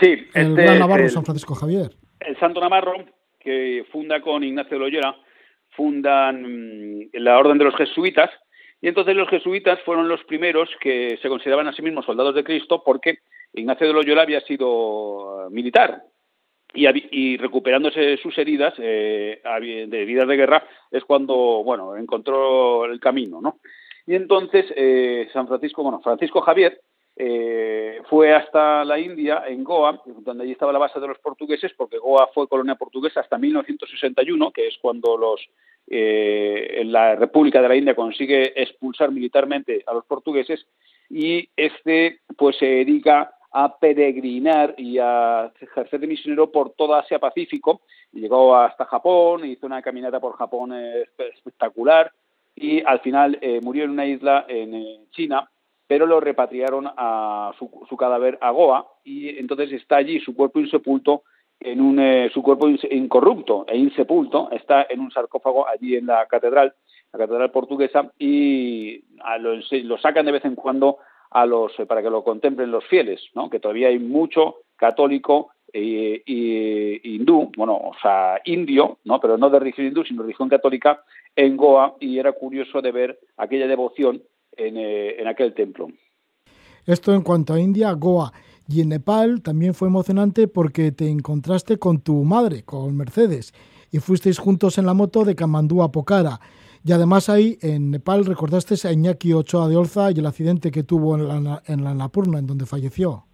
Sí, 0.01 0.27
el 0.35 0.49
este 0.49 0.63
gran 0.63 0.79
Navarro 0.79 1.09
San 1.09 1.25
Francisco 1.25 1.55
Javier. 1.55 1.91
El 2.21 2.39
Santo 2.39 2.61
Navarro, 2.61 2.95
que 3.41 3.85
funda 3.91 4.21
con 4.21 4.45
Ignacio 4.45 4.79
de 4.79 4.85
Loyola, 4.85 5.17
fundan 5.71 6.43
mm, 6.43 7.11
la 7.15 7.39
Orden 7.39 7.59
de 7.59 7.65
los 7.65 7.77
Jesuitas, 7.77 8.31
y 8.81 8.89
entonces 8.89 9.17
los 9.17 9.29
jesuitas 9.29 9.81
fueron 9.85 10.09
los 10.09 10.23
primeros 10.25 10.69
que 10.81 11.19
se 11.21 11.29
consideraban 11.29 11.67
a 11.67 11.73
sí 11.73 11.83
mismos 11.83 12.07
soldados 12.07 12.35
de 12.35 12.45
Cristo 12.45 12.83
porque 12.85 13.19
Ignacio 13.53 13.87
de 13.87 13.93
Loyola 13.93 14.23
había 14.23 14.41
sido 14.43 15.47
eh, 15.47 15.51
militar 15.51 16.03
y, 16.75 17.37
recuperándose 17.39 18.19
sus 18.19 18.37
heridas 18.37 18.75
eh, 18.79 19.41
de 19.89 20.03
heridas 20.03 20.29
de 20.29 20.37
guerra 20.37 20.65
es 20.91 21.03
cuando 21.05 21.35
bueno 21.65 21.97
encontró 21.97 22.85
el 22.85 23.01
camino 23.01 23.41
no 23.41 23.59
y 24.07 24.15
entonces 24.15 24.67
eh, 24.77 25.29
San 25.33 25.49
Francisco 25.49 25.83
bueno 25.83 26.01
Francisco 26.01 26.43
Javier 26.43 26.81
eh, 27.21 28.01
fue 28.09 28.33
hasta 28.33 28.85
la 28.85 28.99
India 28.99 29.43
en 29.49 29.65
Goa 29.65 30.01
donde 30.07 30.45
allí 30.45 30.53
estaba 30.53 30.73
la 30.73 30.79
base 30.79 31.01
de 31.01 31.09
los 31.09 31.19
portugueses 31.19 31.73
porque 31.77 31.99
Goa 31.99 32.29
fue 32.33 32.47
colonia 32.47 32.77
portuguesa 32.77 33.21
hasta 33.21 33.39
1961 33.39 34.53
que 34.53 34.69
es 34.69 34.79
cuando 34.81 35.17
los 35.17 35.41
la 35.91 37.17
República 37.17 37.63
de 37.63 37.69
la 37.69 37.75
India 37.75 37.95
consigue 37.95 38.53
expulsar 38.61 39.11
militarmente 39.11 39.83
a 39.87 39.95
los 39.95 40.05
portugueses 40.05 40.67
y 41.09 41.49
este 41.57 42.21
pues 42.37 42.57
se 42.59 42.67
dedica 42.67 43.33
a 43.51 43.79
peregrinar 43.79 44.75
y 44.77 44.99
a 44.99 45.53
ejercer 45.61 46.01
de 46.01 46.07
misionero 46.07 46.51
por 46.51 46.71
toda 46.71 47.01
Asia 47.01 47.19
Pacífico. 47.19 47.81
Llegó 48.13 48.57
hasta 48.57 48.85
Japón, 48.85 49.45
hizo 49.47 49.67
una 49.67 49.83
caminata 49.83 50.21
por 50.21 50.37
Japón 50.37 50.73
espectacular 50.75 52.13
y 52.55 52.83
al 52.85 53.01
final 53.01 53.39
eh, 53.41 53.61
murió 53.63 53.85
en 53.85 53.91
una 53.91 54.07
isla 54.07 54.45
en 54.49 55.09
China, 55.11 55.51
pero 55.89 56.07
lo 56.07 56.21
repatriaron 56.21 56.87
a 56.97 57.53
su, 57.59 57.97
cadáver 57.97 58.39
a 58.41 58.51
Goa 58.53 58.87
y 59.03 59.37
entonces 59.39 59.73
está 59.73 59.97
allí 59.97 60.21
su 60.21 60.37
cuerpo 60.37 60.61
insepulto 60.61 61.25
en 61.59 61.81
un 61.81 61.99
eh, 61.99 62.31
su 62.33 62.43
cuerpo 62.43 62.69
incorrupto 62.69 63.65
e 63.67 63.77
insepulto 63.77 64.49
está 64.53 64.87
en 64.89 65.01
un 65.01 65.11
sarcófago 65.11 65.67
allí 65.67 65.97
en 65.97 66.07
la 66.07 66.27
catedral 66.27 66.75
la 67.13 67.19
catedral 67.19 67.51
portuguesa 67.51 68.13
y 68.19 69.03
lo, 69.41 69.99
sacan 69.99 70.27
de 70.27 70.33
vez 70.33 70.45
en 70.45 70.55
cuando 70.55 70.99
a 71.31 71.47
los, 71.47 71.73
para 71.87 72.03
que 72.03 72.11
lo 72.11 72.25
contemplen 72.25 72.71
los 72.71 72.85
fieles, 72.87 73.23
¿no? 73.35 73.51
que 73.51 73.61
todavía 73.61 73.89
hay 73.89 73.99
mucho 73.99 74.57
católico 74.77 75.51
e, 75.73 76.23
hindú, 77.03 77.51
bueno, 77.57 77.75
o 77.75 77.93
sea, 78.01 78.41
indio, 78.45 78.99
¿no? 79.05 79.21
pero 79.21 79.37
no 79.37 79.51
de 79.51 79.59
religión 79.59 79.87
hindú, 79.87 80.05
sino 80.05 80.23
de 80.23 80.29
religión 80.29 80.49
católica 80.49 81.03
en 81.37 81.57
Goa 81.57 81.95
y 82.01 82.19
era 82.19 82.33
curioso 82.33 82.81
de 82.81 82.93
ver 82.93 83.19
aquella 83.37 83.67
devoción 83.67 84.23
en, 84.59 84.77
en 84.77 85.27
aquel 85.27 85.55
templo. 85.55 85.89
Esto 86.85 87.15
en 87.15 87.23
cuanto 87.23 87.55
a 87.55 87.61
India, 87.61 87.93
Goa. 87.93 88.33
Y 88.69 88.83
en 88.83 88.91
Nepal 88.91 89.43
también 89.43 89.73
fue 89.73 89.89
emocionante 89.89 90.47
porque 90.47 90.93
te 90.93 91.09
encontraste 91.09 91.79
con 91.79 92.03
tu 92.03 92.25
madre, 92.25 92.65
con 92.65 92.95
Mercedes, 92.95 93.55
y 93.91 93.99
fuisteis 93.99 94.39
juntos 94.39 94.77
en 94.77 94.85
la 94.85 94.93
moto 94.93 95.25
de 95.25 95.35
Kamandú 95.35 95.83
a 95.83 95.91
Pokhara. 95.91 96.39
Y 96.85 96.93
además 96.93 97.29
ahí 97.29 97.59
en 97.63 97.91
Nepal 97.91 98.27
recordaste 98.27 98.75
a 98.87 98.93
Iñaki 98.93 99.33
Ochoa 99.33 99.69
de 99.69 99.77
Olza 99.77 100.11
y 100.11 100.19
el 100.19 100.27
accidente 100.27 100.71
que 100.71 100.83
tuvo 100.83 101.17
en 101.17 101.45
la, 101.45 101.63
en 101.67 101.83
la 101.83 101.95
Napurna, 101.95 102.39
en 102.39 102.47
donde 102.47 102.67
falleció. 102.67 103.25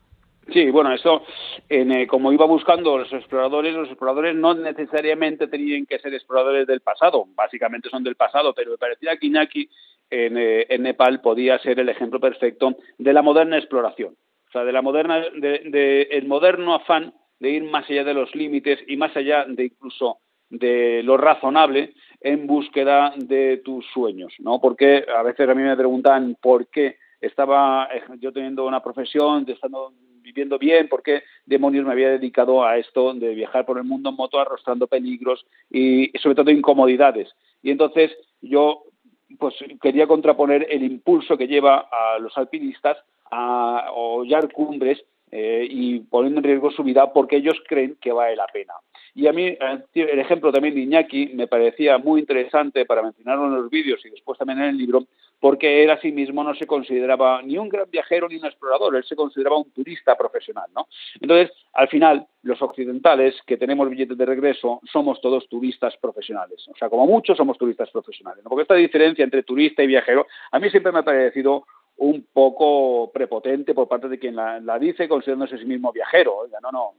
Sí, 0.52 0.70
bueno, 0.70 0.92
eso, 0.92 1.22
en, 1.68 1.90
eh, 1.90 2.06
como 2.06 2.32
iba 2.32 2.44
buscando 2.46 2.98
los 2.98 3.12
exploradores, 3.12 3.74
los 3.74 3.88
exploradores 3.88 4.36
no 4.36 4.54
necesariamente 4.54 5.48
tenían 5.48 5.86
que 5.86 5.98
ser 5.98 6.12
exploradores 6.12 6.66
del 6.66 6.80
pasado, 6.80 7.24
básicamente 7.34 7.88
son 7.88 8.04
del 8.04 8.14
pasado, 8.14 8.52
pero 8.54 8.72
me 8.72 8.76
parecía 8.76 9.16
que 9.16 9.26
Iñaki 9.26 9.70
en, 10.10 10.36
eh, 10.36 10.66
en 10.68 10.82
Nepal 10.82 11.20
podía 11.20 11.58
ser 11.58 11.80
el 11.80 11.88
ejemplo 11.88 12.20
perfecto 12.20 12.76
de 12.98 13.12
la 13.12 13.22
moderna 13.22 13.58
exploración 13.58 14.16
sea, 14.54 14.64
de 14.64 14.72
la 14.72 14.82
moderna, 14.82 15.18
de, 15.18 16.08
el 16.10 16.26
moderno 16.26 16.74
afán 16.74 17.12
de 17.40 17.50
ir 17.50 17.64
más 17.64 17.88
allá 17.90 18.04
de 18.04 18.14
los 18.14 18.34
límites 18.34 18.78
y 18.86 18.96
más 18.96 19.14
allá 19.16 19.44
de 19.46 19.64
incluso 19.64 20.18
de 20.48 21.02
lo 21.02 21.16
razonable 21.16 21.94
en 22.20 22.46
búsqueda 22.46 23.12
de 23.16 23.60
tus 23.64 23.84
sueños, 23.92 24.32
¿no? 24.38 24.60
Porque 24.60 25.04
a 25.14 25.22
veces 25.22 25.48
a 25.48 25.54
mí 25.54 25.62
me 25.62 25.76
preguntan 25.76 26.36
por 26.40 26.68
qué 26.68 26.96
estaba 27.20 27.88
eh, 27.92 28.02
yo 28.20 28.32
teniendo 28.32 28.66
una 28.66 28.82
profesión, 28.82 29.44
estando 29.48 29.92
viviendo 30.22 30.58
bien, 30.58 30.88
por 30.88 31.02
qué 31.02 31.22
demonios 31.44 31.84
me 31.84 31.92
había 31.92 32.10
dedicado 32.10 32.64
a 32.64 32.78
esto 32.78 33.12
de 33.12 33.34
viajar 33.34 33.66
por 33.66 33.76
el 33.76 33.84
mundo 33.84 34.10
en 34.10 34.16
moto 34.16 34.38
arrastrando 34.38 34.86
peligros 34.86 35.44
y 35.70 36.10
sobre 36.22 36.36
todo 36.36 36.50
incomodidades. 36.50 37.34
Y 37.62 37.70
entonces 37.70 38.12
yo 38.40 38.84
pues 39.38 39.54
quería 39.80 40.06
contraponer 40.06 40.66
el 40.70 40.82
impulso 40.82 41.36
que 41.36 41.46
lleva 41.46 41.88
a 41.90 42.18
los 42.18 42.36
alpinistas 42.36 42.96
a 43.30 43.90
hollar 43.92 44.52
cumbres 44.52 45.04
eh, 45.30 45.66
y 45.68 46.00
poniendo 46.00 46.38
en 46.38 46.44
riesgo 46.44 46.70
su 46.70 46.84
vida 46.84 47.12
porque 47.12 47.36
ellos 47.36 47.60
creen 47.66 47.96
que 48.00 48.12
vale 48.12 48.36
la 48.36 48.46
pena. 48.46 48.74
Y 49.14 49.26
a 49.26 49.32
mí 49.32 49.46
eh, 49.46 49.58
el 49.94 50.18
ejemplo 50.18 50.52
también 50.52 50.74
de 50.74 50.82
Iñaki 50.82 51.32
me 51.34 51.46
parecía 51.46 51.98
muy 51.98 52.20
interesante 52.20 52.84
para 52.84 53.02
mencionarlo 53.02 53.46
en 53.46 53.54
los 53.54 53.70
vídeos 53.70 54.04
y 54.04 54.10
después 54.10 54.38
también 54.38 54.60
en 54.60 54.70
el 54.70 54.78
libro, 54.78 55.04
porque 55.44 55.82
él 55.82 55.90
a 55.90 56.00
sí 56.00 56.10
mismo 56.10 56.42
no 56.42 56.54
se 56.54 56.66
consideraba 56.66 57.42
ni 57.42 57.58
un 57.58 57.68
gran 57.68 57.90
viajero 57.90 58.30
ni 58.30 58.36
un 58.36 58.46
explorador, 58.46 58.96
él 58.96 59.04
se 59.04 59.14
consideraba 59.14 59.58
un 59.58 59.70
turista 59.72 60.16
profesional, 60.16 60.70
¿no? 60.74 60.88
Entonces, 61.20 61.54
al 61.74 61.88
final, 61.88 62.26
los 62.44 62.62
occidentales 62.62 63.34
que 63.46 63.58
tenemos 63.58 63.90
billetes 63.90 64.16
de 64.16 64.24
regreso 64.24 64.80
somos 64.90 65.20
todos 65.20 65.46
turistas 65.50 65.98
profesionales, 65.98 66.66
o 66.72 66.74
sea, 66.78 66.88
como 66.88 67.06
muchos 67.06 67.36
somos 67.36 67.58
turistas 67.58 67.90
profesionales, 67.90 68.42
¿no? 68.42 68.48
porque 68.48 68.62
esta 68.62 68.74
diferencia 68.74 69.22
entre 69.22 69.42
turista 69.42 69.82
y 69.82 69.86
viajero 69.86 70.26
a 70.50 70.58
mí 70.58 70.70
siempre 70.70 70.92
me 70.92 71.00
ha 71.00 71.04
parecido 71.04 71.66
un 71.98 72.26
poco 72.32 73.12
prepotente 73.12 73.74
por 73.74 73.86
parte 73.86 74.08
de 74.08 74.18
quien 74.18 74.36
la, 74.36 74.78
dice, 74.78 75.06
considerándose 75.06 75.56
a 75.56 75.58
sí 75.58 75.66
mismo 75.66 75.92
viajero. 75.92 76.38
Oiga, 76.38 76.58
no, 76.62 76.72
no, 76.72 76.92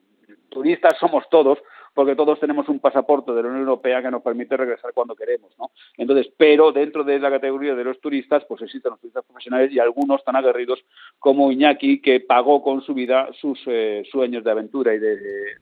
turistas 0.49 0.99
somos 0.99 1.27
todos, 1.31 1.57
porque 1.95 2.15
todos 2.15 2.39
tenemos 2.41 2.67
un 2.67 2.79
pasaporte 2.79 3.31
de 3.31 3.41
la 3.41 3.47
Unión 3.47 3.61
Europea 3.61 4.01
que 4.01 4.11
nos 4.11 4.21
permite 4.21 4.57
regresar 4.57 4.91
cuando 4.93 5.15
queremos, 5.15 5.51
¿no? 5.57 5.71
Entonces, 5.97 6.29
pero 6.37 6.73
dentro 6.73 7.05
de 7.05 7.17
la 7.19 7.31
categoría 7.31 7.73
de 7.73 7.85
los 7.85 8.01
turistas, 8.01 8.43
pues 8.49 8.61
existen 8.61 8.91
los 8.91 8.99
turistas 8.99 9.23
profesionales 9.23 9.71
y 9.71 9.79
algunos 9.79 10.21
tan 10.25 10.35
aguerridos 10.35 10.83
como 11.19 11.51
Iñaki, 11.53 12.01
que 12.01 12.19
pagó 12.19 12.61
con 12.61 12.81
su 12.81 12.93
vida 12.93 13.29
sus 13.39 13.59
eh, 13.67 14.03
sueños 14.11 14.43
de 14.43 14.51
aventura 14.51 14.93
y 14.93 14.99
de, 14.99 15.15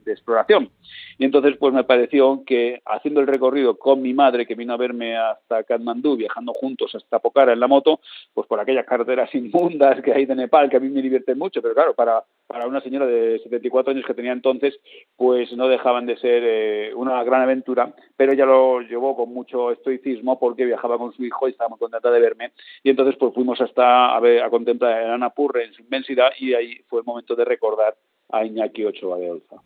exploración. 0.08 0.70
Y 1.20 1.26
entonces, 1.26 1.56
pues 1.58 1.74
me 1.74 1.84
pareció 1.84 2.44
que 2.46 2.82
haciendo 2.86 3.20
el 3.20 3.28
recorrido 3.28 3.78
con 3.78 4.02
mi 4.02 4.14
madre, 4.14 4.48
que 4.48 4.56
vino 4.56 4.74
a 4.74 4.78
verme 4.78 5.16
hasta 5.16 5.64
Katmandú, 5.64 6.18
viajando 6.18 6.52
juntos 6.54 6.96
hasta 6.96 7.20
Pokhara 7.20 7.54
en 7.54 7.60
la 7.60 7.68
moto, 7.68 8.00
pues 8.34 8.48
por 8.48 8.60
aquellas 8.60 8.86
carreteras 8.86 9.34
inmundas 9.36 10.02
que 10.02 10.14
hay 10.14 10.26
de 10.26 10.36
Nepal, 10.36 10.70
que 10.70 10.78
a 10.78 10.80
mí 10.80 10.90
me 10.90 11.02
divierten 11.02 11.38
mucho, 11.38 11.62
pero 11.62 11.76
claro, 11.76 11.94
para, 11.94 12.24
para 12.48 12.68
una 12.68 12.82
señora 12.82 13.06
de 13.06 13.40
74 13.44 13.92
años 13.92 14.06
que 14.06 14.14
tenía 14.14 14.32
entonces, 14.32 14.80
pues 15.16 15.52
no 15.54 15.68
dejaban 15.68 16.06
de 16.06 16.18
ser 16.18 16.23
eh, 16.24 16.94
una 16.96 17.24
gran 17.24 17.42
aventura, 17.42 17.94
pero 18.16 18.34
ella 18.34 18.46
lo 18.46 18.82
llevó 18.82 19.16
con 19.16 19.34
mucho 19.34 19.72
estoicismo 19.72 20.40
porque 20.40 20.66
viajaba 20.66 20.98
con 20.98 21.14
su 21.14 21.24
hijo 21.24 21.48
y 21.48 21.52
estaba 21.52 21.70
muy 21.70 21.80
contenta 21.80 22.12
de 22.12 22.20
verme. 22.20 22.52
Y 22.84 22.90
entonces 22.90 23.16
pues 23.20 23.34
fuimos 23.34 23.60
hasta 23.62 24.16
a, 24.16 24.20
ver, 24.20 24.44
a 24.44 24.50
contemplar 24.50 25.04
el 25.04 25.12
Anapurre 25.12 25.66
en 25.66 25.74
su 25.74 25.82
inmensidad 25.82 26.30
y 26.40 26.54
ahí 26.54 26.78
fue 26.88 27.00
el 27.00 27.06
momento 27.06 27.36
de 27.36 27.46
recordar 27.46 27.96
a 28.32 28.46
Iñaki 28.46 28.86
Ochoa 28.86 29.18
de 29.18 29.32
Olza. 29.32 29.58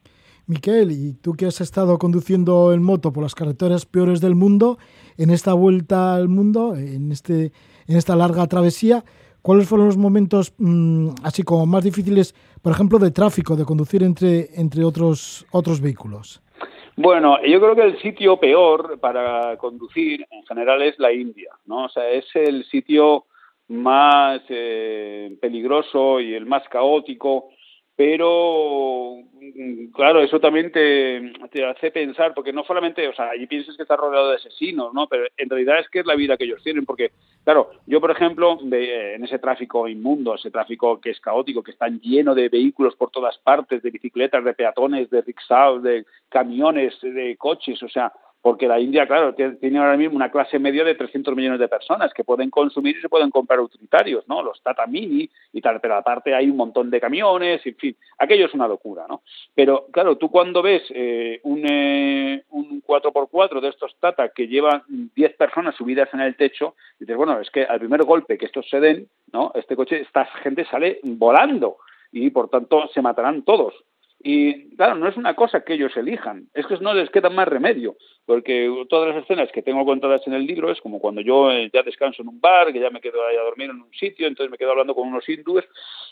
Miquel, 0.48 0.92
y 0.92 1.14
tú 1.14 1.34
que 1.34 1.46
has 1.46 1.60
estado 1.60 1.98
conduciendo 1.98 2.72
en 2.72 2.82
moto 2.82 3.12
por 3.12 3.22
las 3.22 3.36
carreteras 3.36 3.86
peores 3.86 4.22
del 4.22 4.34
mundo, 4.34 4.78
en 5.18 5.30
esta 5.30 5.54
vuelta 5.54 6.16
al 6.16 6.30
mundo, 6.30 6.76
en, 6.76 7.12
este, 7.12 7.52
en 7.86 7.98
esta 7.98 8.16
larga 8.16 8.48
travesía, 8.48 9.04
¿cuáles 9.42 9.68
fueron 9.68 9.88
los 9.88 9.98
momentos 9.98 10.54
mm, 10.58 11.10
así 11.24 11.44
como 11.44 11.66
más 11.66 11.84
difíciles, 11.84 12.34
por 12.62 12.72
ejemplo, 12.72 12.98
de 12.98 13.12
tráfico, 13.12 13.58
de 13.58 13.66
conducir 13.66 14.04
entre, 14.04 14.50
entre 14.60 14.86
otros, 14.86 15.46
otros 15.52 15.82
vehículos? 15.82 16.42
Bueno, 17.00 17.38
yo 17.44 17.60
creo 17.60 17.76
que 17.76 17.84
el 17.84 18.02
sitio 18.02 18.38
peor 18.38 19.00
para 19.00 19.56
conducir 19.58 20.26
en 20.32 20.44
general 20.48 20.82
es 20.82 20.98
la 20.98 21.14
India, 21.14 21.52
¿no? 21.68 21.86
O 21.86 21.90
sea, 21.90 22.10
es 22.10 22.26
el 22.34 22.66
sitio 22.66 23.26
más 23.68 24.42
eh, 24.50 25.38
peligroso 25.40 26.20
y 26.20 26.34
el 26.34 26.48
más 26.48 26.68
caótico 26.70 27.50
pero 27.98 29.16
mm, 29.42 29.88
claro, 29.88 30.22
eso 30.22 30.40
también 30.40 30.72
te, 30.72 31.34
hace 31.66 31.90
pensar, 31.90 32.36
porque 32.36 32.54
no 32.54 32.64
solamente, 32.64 33.08
o 33.08 33.14
sea, 33.14 33.32
allí 33.32 33.48
piensas 33.48 33.76
que 33.76 33.82
estás 33.82 33.98
rodeado 33.98 34.30
de 34.30 34.36
asesinos, 34.36 34.94
¿no? 34.94 35.08
Pero 35.08 35.26
en 35.36 35.50
realidad 35.50 35.80
es 35.80 35.90
que 35.90 36.02
es 36.02 36.06
la 36.06 36.14
vida 36.14 36.38
que 36.38 36.44
ellos 36.44 36.62
tienen, 36.62 36.86
porque, 36.86 37.10
claro, 37.44 37.72
yo, 37.88 38.00
por 38.00 38.12
ejemplo, 38.12 38.60
en 38.62 39.24
ese 39.24 39.40
tráfico 39.40 39.88
inmundo, 39.88 40.36
ese 40.36 40.52
tráfico 40.52 41.02
que 41.02 41.10
es 41.10 41.20
caótico, 41.20 41.64
que 41.64 41.72
está 41.72 41.88
lleno 41.88 42.36
de 42.36 42.50
vehículos 42.50 42.96
por 42.96 43.10
todas 43.10 43.36
partes, 43.40 43.82
de 43.82 43.90
bicicletas, 43.90 44.46
de 44.46 44.54
peatones, 44.54 45.10
de 45.10 45.24
rickshaws, 45.24 45.82
de 45.82 46.06
camiones, 46.30 46.94
de 47.02 47.36
coches, 47.36 47.82
o 47.82 47.90
sea, 47.90 48.14
porque 48.48 48.66
la 48.66 48.80
India, 48.80 49.06
claro, 49.06 49.36
tiene 49.36 49.78
ahora 49.78 49.98
mismo 49.98 50.16
una 50.16 50.32
clase 50.32 50.58
media 50.58 50.86
de 50.86 50.96
300 50.96 51.36
millones 51.36 51.60
de 51.60 51.68
personas 51.68 52.14
que 52.14 52.24
pueden 52.24 52.50
consumir 52.50 52.96
y 52.96 53.02
se 53.02 53.10
pueden 53.10 53.30
comprar 53.30 53.60
utilitarios, 53.60 54.26
¿no? 54.30 54.42
Los 54.42 54.64
Tata 54.64 54.88
Mini 54.88 55.30
y 55.52 55.60
tal, 55.60 55.82
pero 55.82 55.96
aparte 55.96 56.34
hay 56.34 56.50
un 56.50 56.56
montón 56.56 56.90
de 56.90 57.02
camiones, 57.02 57.60
en 57.66 57.76
fin, 57.76 57.98
aquello 58.18 58.46
es 58.46 58.54
una 58.54 58.66
locura, 58.66 59.06
¿no? 59.06 59.22
Pero 59.54 59.88
claro, 59.92 60.16
tú 60.16 60.32
cuando 60.32 60.62
ves 60.62 60.82
eh, 60.92 61.42
un, 61.44 61.62
eh, 61.70 62.46
un 62.52 62.82
4x4 62.82 63.60
de 63.60 63.68
estos 63.68 63.98
Tata 64.00 64.30
que 64.30 64.48
llevan 64.48 64.82
10 64.88 65.36
personas 65.36 65.76
subidas 65.76 66.08
en 66.14 66.22
el 66.22 66.38
techo, 66.38 66.76
dices, 66.98 67.18
bueno, 67.18 67.42
es 67.42 67.52
que 67.52 67.66
al 67.66 67.80
primer 67.80 68.04
golpe 68.04 68.38
que 68.38 68.46
estos 68.46 68.66
se 68.70 68.80
den, 68.80 69.10
¿no? 69.34 69.52
Este 69.56 69.76
coche, 69.76 70.00
esta 70.00 70.24
gente 70.42 70.64
sale 70.72 71.02
volando 71.04 71.80
y 72.14 72.30
por 72.30 72.50
tanto 72.50 72.88
se 72.94 73.02
matarán 73.02 73.44
todos. 73.44 73.74
Y 74.20 74.76
claro, 74.76 74.96
no 74.96 75.08
es 75.08 75.18
una 75.18 75.36
cosa 75.36 75.62
que 75.62 75.74
ellos 75.74 75.96
elijan, 75.96 76.48
es 76.54 76.66
que 76.66 76.78
no 76.78 76.94
les 76.94 77.10
queda 77.10 77.30
más 77.30 77.48
remedio 77.48 77.98
porque 78.28 78.70
todas 78.90 79.16
las 79.16 79.24
escenas 79.24 79.50
que 79.54 79.62
tengo 79.62 79.86
contadas 79.86 80.28
en 80.28 80.34
el 80.34 80.46
libro 80.46 80.70
es 80.70 80.82
como 80.82 81.00
cuando 81.00 81.22
yo 81.22 81.50
eh, 81.50 81.72
ya 81.74 81.82
descanso 81.82 82.22
en 82.22 82.28
un 82.28 82.42
bar, 82.42 82.74
que 82.74 82.80
ya 82.80 82.90
me 82.90 83.00
quedo 83.00 83.26
ahí 83.26 83.38
a 83.38 83.42
dormir 83.42 83.70
en 83.70 83.82
un 83.82 83.94
sitio, 83.94 84.28
entonces 84.28 84.52
me 84.52 84.58
quedo 84.58 84.72
hablando 84.72 84.94
con 84.94 85.08
unos 85.08 85.28
hindúes 85.30 85.64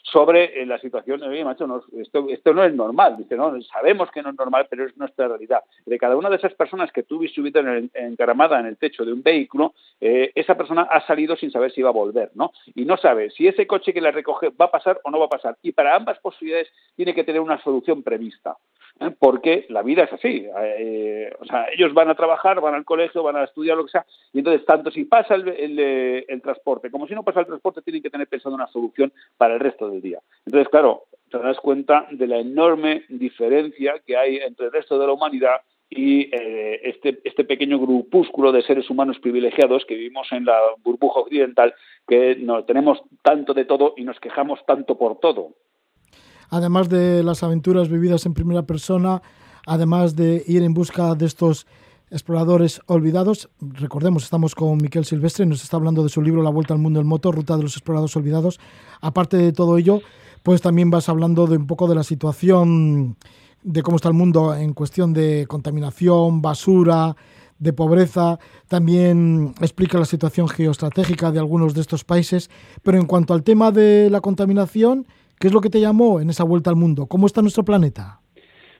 sobre 0.01 0.61
eh, 0.61 0.65
la 0.65 0.79
situación, 0.79 1.21
oye, 1.23 1.43
macho, 1.43 1.67
no, 1.67 1.83
esto, 1.99 2.27
esto 2.29 2.53
no 2.53 2.63
es 2.63 2.73
normal, 2.73 3.17
dice, 3.17 3.35
no, 3.35 3.61
sabemos 3.63 4.09
que 4.11 4.23
no 4.23 4.29
es 4.29 4.37
normal, 4.37 4.65
pero 4.69 4.85
es 4.85 4.95
nuestra 4.95 5.27
realidad. 5.27 5.59
De 5.85 5.97
cada 5.97 6.15
una 6.15 6.29
de 6.29 6.37
esas 6.37 6.53
personas 6.53 6.89
que 6.93 7.03
tú 7.03 7.19
viste 7.19 7.35
subida 7.35 7.59
en 7.59 7.91
encaramada 7.93 8.61
en 8.61 8.67
el 8.67 8.77
techo 8.77 9.03
de 9.03 9.11
un 9.11 9.21
vehículo, 9.21 9.73
eh, 9.99 10.31
esa 10.35 10.55
persona 10.55 10.83
ha 10.83 11.05
salido 11.05 11.35
sin 11.35 11.51
saber 11.51 11.73
si 11.73 11.81
va 11.81 11.89
a 11.89 11.93
volver, 11.93 12.31
¿no? 12.33 12.53
Y 12.75 12.85
no 12.85 12.95
sabe 12.95 13.29
si 13.31 13.45
ese 13.45 13.67
coche 13.67 13.91
que 13.91 13.99
la 13.99 14.11
recoge 14.11 14.49
va 14.49 14.65
a 14.65 14.71
pasar 14.71 15.01
o 15.03 15.11
no 15.11 15.19
va 15.19 15.25
a 15.25 15.29
pasar. 15.29 15.57
Y 15.61 15.73
para 15.73 15.97
ambas 15.97 16.17
posibilidades 16.19 16.71
tiene 16.95 17.13
que 17.13 17.25
tener 17.25 17.41
una 17.41 17.61
solución 17.61 18.03
prevista. 18.03 18.55
¿Eh? 18.99 19.11
porque 19.17 19.65
la 19.69 19.81
vida 19.83 20.03
es 20.03 20.13
así. 20.13 20.47
Eh, 20.61 21.33
o 21.39 21.45
sea, 21.45 21.67
ellos 21.75 21.93
van 21.93 22.09
a 22.09 22.15
trabajar, 22.15 22.61
van 22.61 22.75
al 22.75 22.85
colegio, 22.85 23.23
van 23.23 23.37
a 23.37 23.43
estudiar, 23.43 23.77
lo 23.77 23.85
que 23.85 23.91
sea, 23.91 24.05
y 24.33 24.39
entonces 24.39 24.65
tanto 24.65 24.91
si 24.91 25.05
pasa 25.05 25.35
el, 25.35 25.47
el, 25.49 26.41
transporte 26.41 26.91
como 26.91 27.07
si 27.07 27.15
no 27.15 27.23
pasa 27.23 27.41
el 27.41 27.47
transporte, 27.47 27.81
tienen 27.81 28.03
que 28.03 28.09
tener 28.09 28.27
pensado 28.27 28.55
una 28.55 28.67
solución 28.67 29.11
para 29.37 29.55
el 29.55 29.59
resto 29.59 29.89
del 29.89 30.01
día. 30.01 30.19
Entonces, 30.45 30.69
claro, 30.69 31.03
te 31.29 31.39
das 31.39 31.57
cuenta 31.59 32.07
de 32.11 32.27
la 32.27 32.37
enorme 32.37 33.03
diferencia 33.09 33.95
que 34.05 34.17
hay 34.17 34.37
entre 34.37 34.67
el 34.67 34.71
resto 34.71 34.99
de 34.99 35.07
la 35.07 35.13
humanidad 35.13 35.61
y 35.89 36.29
eh, 36.35 36.81
este, 36.83 37.19
este 37.23 37.43
pequeño 37.43 37.79
grupúsculo 37.79 38.51
de 38.51 38.63
seres 38.63 38.89
humanos 38.89 39.19
privilegiados 39.19 39.85
que 39.85 39.95
vivimos 39.95 40.27
en 40.31 40.45
la 40.45 40.59
burbuja 40.83 41.21
occidental, 41.21 41.73
que 42.07 42.35
no, 42.35 42.63
tenemos 42.65 43.01
tanto 43.21 43.53
de 43.53 43.65
todo 43.65 43.93
y 43.97 44.03
nos 44.03 44.19
quejamos 44.19 44.63
tanto 44.65 44.97
por 44.97 45.19
todo 45.19 45.53
además 46.49 46.89
de 46.89 47.23
las 47.23 47.43
aventuras 47.43 47.89
vividas 47.89 48.25
en 48.25 48.33
primera 48.33 48.63
persona, 48.63 49.21
además 49.65 50.15
de 50.15 50.43
ir 50.47 50.63
en 50.63 50.73
busca 50.73 51.15
de 51.15 51.25
estos 51.25 51.67
Exploradores 52.11 52.81
Olvidados. 52.85 53.49
Recordemos, 53.59 54.23
estamos 54.23 54.53
con 54.53 54.77
Miquel 54.77 55.05
Silvestre, 55.05 55.45
nos 55.45 55.63
está 55.63 55.77
hablando 55.77 56.03
de 56.03 56.09
su 56.09 56.21
libro 56.21 56.43
La 56.43 56.51
Vuelta 56.51 56.73
al 56.73 56.79
Mundo 56.79 56.99
en 56.99 57.07
Moto, 57.07 57.31
Ruta 57.31 57.57
de 57.57 57.63
los 57.63 57.75
Exploradores 57.75 58.15
Olvidados. 58.15 58.59
Aparte 59.01 59.37
de 59.37 59.51
todo 59.51 59.77
ello, 59.77 60.01
pues 60.43 60.61
también 60.61 60.91
vas 60.91 61.09
hablando 61.09 61.47
de 61.47 61.57
un 61.57 61.65
poco 61.65 61.87
de 61.87 61.95
la 61.95 62.03
situación 62.03 63.17
de 63.63 63.81
cómo 63.81 63.97
está 63.97 64.09
el 64.09 64.13
mundo 64.13 64.53
en 64.53 64.73
cuestión 64.73 65.13
de 65.13 65.45
contaminación, 65.47 66.41
basura, 66.43 67.15
de 67.57 67.73
pobreza, 67.73 68.37
también 68.67 69.55
explica 69.61 69.97
la 69.97 70.05
situación 70.05 70.47
geoestratégica 70.47 71.31
de 71.31 71.39
algunos 71.39 71.73
de 71.73 71.81
estos 71.81 72.03
países, 72.03 72.49
pero 72.83 72.99
en 72.99 73.07
cuanto 73.07 73.33
al 73.33 73.43
tema 73.43 73.71
de 73.71 74.09
la 74.11 74.21
contaminación, 74.21 75.07
¿qué 75.39 75.47
es 75.47 75.53
lo 75.53 75.61
que 75.61 75.69
te 75.69 75.79
llamó 75.79 76.19
en 76.19 76.29
esa 76.29 76.43
vuelta 76.43 76.69
al 76.69 76.75
mundo? 76.75 77.07
¿Cómo 77.07 77.27
está 77.27 77.41
nuestro 77.41 77.63
planeta? 77.63 78.19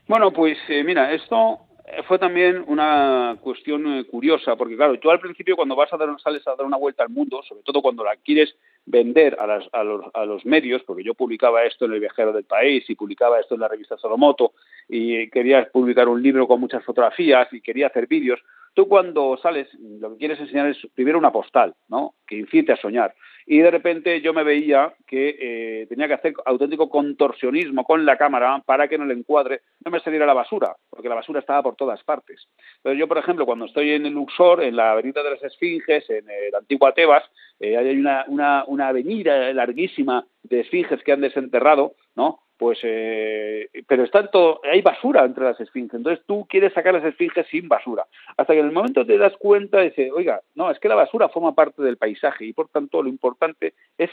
Bueno, 0.08 0.32
pues 0.32 0.56
eh, 0.68 0.84
mira, 0.84 1.12
esto 1.12 1.66
fue 2.06 2.18
también 2.18 2.64
una 2.66 3.36
cuestión 3.40 3.98
eh, 3.98 4.04
curiosa, 4.04 4.56
porque 4.56 4.76
claro, 4.76 4.98
tú 4.98 5.10
al 5.10 5.20
principio 5.20 5.56
cuando 5.56 5.76
vas 5.76 5.92
a 5.92 5.96
dar, 5.96 6.08
sales 6.20 6.46
a 6.46 6.56
dar 6.56 6.66
una 6.66 6.76
vuelta 6.76 7.04
al 7.04 7.10
mundo, 7.10 7.42
sobre 7.42 7.62
todo 7.62 7.80
cuando 7.80 8.02
la 8.02 8.16
quieres 8.16 8.56
vender 8.84 9.36
a, 9.38 9.46
las, 9.46 9.64
a, 9.72 9.84
los, 9.84 10.04
a, 10.14 10.24
los, 10.24 10.44
medios, 10.44 10.82
porque 10.82 11.04
yo 11.04 11.14
publicaba 11.14 11.64
esto 11.64 11.84
en 11.84 11.92
el 11.92 12.00
Viajero 12.00 12.32
del 12.32 12.44
País 12.44 12.84
y 12.88 12.94
publicaba 12.94 13.38
esto 13.38 13.54
en 13.54 13.60
la 13.60 13.68
revista 13.68 13.96
Solomoto 13.98 14.52
y 14.88 15.28
quería 15.30 15.68
publicar 15.70 16.08
un 16.08 16.22
libro 16.22 16.46
con 16.46 16.60
muchas 16.60 16.84
fotografías 16.84 17.52
y 17.52 17.60
quería 17.60 17.86
hacer 17.88 18.06
vídeos, 18.06 18.40
Tú 18.76 18.88
cuando 18.88 19.38
sales, 19.38 19.68
lo 19.80 20.10
que 20.10 20.18
quieres 20.18 20.38
enseñar 20.38 20.66
es 20.66 20.76
primero 20.94 21.16
una 21.16 21.32
postal, 21.32 21.74
¿no? 21.88 22.12
Que 22.26 22.36
incite 22.36 22.72
a 22.72 22.76
soñar. 22.76 23.14
Y 23.46 23.60
de 23.60 23.70
repente 23.70 24.20
yo 24.20 24.34
me 24.34 24.44
veía 24.44 24.92
que 25.06 25.34
eh, 25.40 25.86
tenía 25.86 26.06
que 26.06 26.12
hacer 26.12 26.34
auténtico 26.44 26.90
contorsionismo 26.90 27.84
con 27.84 28.04
la 28.04 28.18
cámara 28.18 28.62
para 28.66 28.86
que 28.86 28.96
en 28.96 29.02
el 29.04 29.12
encuadre 29.12 29.62
no 29.82 29.90
me 29.90 30.00
saliera 30.00 30.26
la 30.26 30.34
basura, 30.34 30.76
porque 30.90 31.08
la 31.08 31.14
basura 31.14 31.40
estaba 31.40 31.62
por 31.62 31.76
todas 31.76 32.04
partes. 32.04 32.48
Entonces 32.76 33.00
yo, 33.00 33.08
por 33.08 33.16
ejemplo, 33.16 33.46
cuando 33.46 33.64
estoy 33.64 33.92
en 33.92 34.04
el 34.04 34.12
Luxor, 34.12 34.62
en 34.62 34.76
la 34.76 34.92
avenida 34.92 35.22
de 35.22 35.30
las 35.30 35.42
Esfinges, 35.42 36.10
en 36.10 36.28
eh, 36.28 36.50
la 36.52 36.58
antigua 36.58 36.92
Tebas, 36.92 37.24
eh, 37.58 37.78
hay 37.78 37.96
una, 37.96 38.26
una, 38.28 38.64
una 38.66 38.88
avenida 38.88 39.54
larguísima 39.54 40.26
de 40.42 40.60
esfinges 40.60 41.02
que 41.02 41.12
han 41.12 41.22
desenterrado, 41.22 41.94
¿no? 42.14 42.40
Pues 42.58 42.78
eh, 42.82 43.68
pero 43.86 44.04
está 44.04 44.26
todo, 44.30 44.60
hay 44.64 44.80
basura 44.82 45.24
entre 45.24 45.44
las 45.44 45.60
esfinges, 45.60 45.94
entonces 45.94 46.24
tú 46.26 46.46
quieres 46.48 46.72
sacar 46.72 46.94
las 46.94 47.04
esfinges 47.04 47.46
sin 47.48 47.68
basura, 47.68 48.06
hasta 48.36 48.52
que 48.54 48.60
en 48.60 48.66
el 48.66 48.72
momento 48.72 49.04
te 49.04 49.18
das 49.18 49.36
cuenta 49.36 49.82
y 49.82 49.90
dices, 49.90 50.10
oiga, 50.14 50.40
no, 50.54 50.70
es 50.70 50.78
que 50.78 50.88
la 50.88 50.94
basura 50.94 51.28
forma 51.28 51.54
parte 51.54 51.82
del 51.82 51.98
paisaje 51.98 52.46
y 52.46 52.52
por 52.52 52.68
tanto 52.68 53.02
lo 53.02 53.08
importante 53.08 53.74
es 53.98 54.10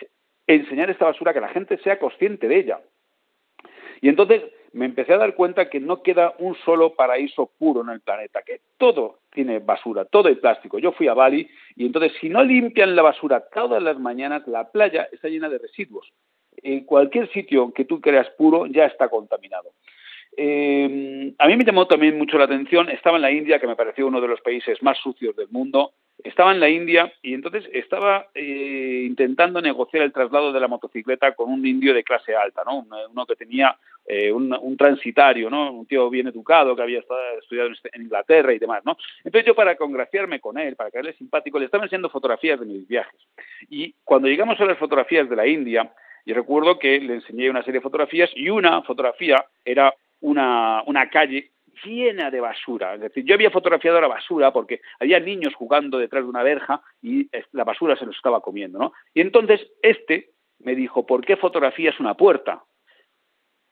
enseñar 0.48 0.90
esta 0.90 1.06
basura 1.06 1.34
que 1.34 1.42
la 1.42 1.50
gente 1.50 1.78
sea 1.80 2.00
consciente 2.00 2.48
de 2.48 2.58
ella. 2.58 2.80
Y 4.02 4.10
entonces 4.10 4.44
me 4.74 4.86
empecé 4.86 5.14
a 5.14 5.18
dar 5.18 5.36
cuenta 5.36 5.70
que 5.70 5.80
no 5.80 6.02
queda 6.02 6.34
un 6.40 6.56
solo 6.66 6.94
paraíso 6.96 7.52
puro 7.58 7.82
en 7.82 7.90
el 7.90 8.02
planeta, 8.02 8.42
que 8.42 8.60
todo 8.78 9.20
tiene 9.32 9.60
basura, 9.60 10.04
todo 10.04 10.28
hay 10.28 10.36
plástico. 10.36 10.80
Yo 10.80 10.92
fui 10.92 11.08
a 11.08 11.14
Bali 11.14 11.50
y 11.78 11.86
entonces 11.86 12.12
si 12.20 12.28
no 12.28 12.44
limpian 12.44 12.96
la 12.96 13.04
basura 13.04 13.46
todas 13.54 13.82
las 13.82 13.98
mañanas, 14.00 14.46
la 14.48 14.70
playa 14.70 15.08
está 15.12 15.30
llena 15.30 15.48
de 15.48 15.60
residuos 15.60 16.12
en 16.64 16.86
cualquier 16.86 17.32
sitio 17.32 17.74
que 17.74 17.86
tú 17.86 18.02
creas 18.02 18.30
puro 18.32 18.66
ya 18.66 18.86
está 18.86 19.10
contaminado. 19.10 19.72
Eh, 20.38 21.34
a 21.38 21.48
mí 21.48 21.56
me 21.56 21.64
llamó 21.64 21.86
también 21.88 22.18
mucho 22.18 22.38
la 22.38 22.46
atención, 22.46 22.90
estaba 22.90 23.18
en 23.18 23.22
la 23.22 23.32
India, 23.32 23.60
que 23.60 23.68
me 23.68 23.76
pareció 23.76 24.08
uno 24.08 24.22
de 24.22 24.28
los 24.28 24.42
países 24.42 24.82
más 24.82 24.98
sucios 24.98 25.36
del 25.36 25.50
mundo, 25.50 25.94
estaba 26.24 26.52
en 26.52 26.60
la 26.60 26.70
India 26.70 27.12
y 27.22 27.34
entonces 27.34 27.66
estaba 27.74 28.28
eh, 28.34 29.04
intentando 29.06 29.62
negociar 29.62 30.04
el 30.04 30.14
traslado 30.14 30.54
de 30.54 30.60
la 30.60 30.68
motocicleta 30.68 31.34
con 31.34 31.52
un 31.52 31.66
indio 31.66 31.94
de 31.94 32.04
clase 32.04 32.36
alta, 32.36 32.64
¿no? 32.66 32.86
uno, 33.10 33.26
que 33.26 33.36
tenía 33.36 33.76
eh, 34.06 34.32
un, 34.32 34.78
transitario, 34.78 35.50
¿no? 35.50 35.72
un 35.72 35.86
tío 35.86 36.10
bien 36.10 36.28
educado 36.28 36.76
que 36.76 36.82
había 36.82 37.00
estudiado 37.00 37.70
en 37.92 38.02
Inglaterra 38.04 38.54
y 38.54 38.60
demás. 38.60 38.84
¿no? 38.86 38.98
Entonces 39.24 39.46
yo 39.46 39.56
para 39.56 39.76
congraciarme 39.76 40.40
con 40.40 40.58
él, 40.58 40.76
para 40.76 40.92
caerle 40.92 41.14
simpático, 41.14 41.60
le 41.60 41.66
estaba 41.66 41.84
enseñando 41.84 42.10
fotografías 42.10 42.60
de 42.60 42.66
mis 42.66 42.88
viajes. 42.88 43.20
Y 43.70 43.94
cuando 44.04 44.28
llegamos 44.28 44.60
a 44.62 44.66
las 44.66 44.78
fotografías 44.78 45.30
de 45.30 45.36
la 45.36 45.48
India, 45.48 45.92
y 46.26 46.34
recuerdo 46.34 46.80
que 46.80 47.00
le 47.02 47.16
enseñé 47.16 47.50
una 47.50 47.64
serie 47.64 47.80
de 47.80 47.84
fotografías 47.84 48.30
y 48.34 48.50
una 48.50 48.82
fotografía 48.84 49.46
era 49.66 49.94
una, 50.24 50.84
una 50.86 51.10
calle 51.10 51.52
llena 51.84 52.32
de 52.32 52.40
basura. 52.40 52.96
Es 52.96 53.02
decir, 53.02 53.26
yo 53.26 53.36
había 53.36 53.52
fotografiado 53.52 54.00
la 54.00 54.08
basura 54.08 54.52
porque 54.52 54.82
había 55.00 55.20
niños 55.20 55.54
jugando 55.54 55.98
detrás 55.98 56.24
de 56.24 56.30
una 56.30 56.44
verja 56.44 56.82
y 57.02 57.30
la 57.52 57.64
basura 57.64 57.96
se 57.96 58.06
los 58.06 58.16
estaba 58.16 58.42
comiendo, 58.42 58.80
¿no? 58.80 58.94
Y 59.14 59.22
entonces 59.22 59.62
este 59.82 60.32
me 60.60 60.76
dijo, 60.76 61.06
¿por 61.06 61.26
qué 61.26 61.36
fotografías 61.36 62.00
una 62.00 62.16
puerta? 62.16 62.64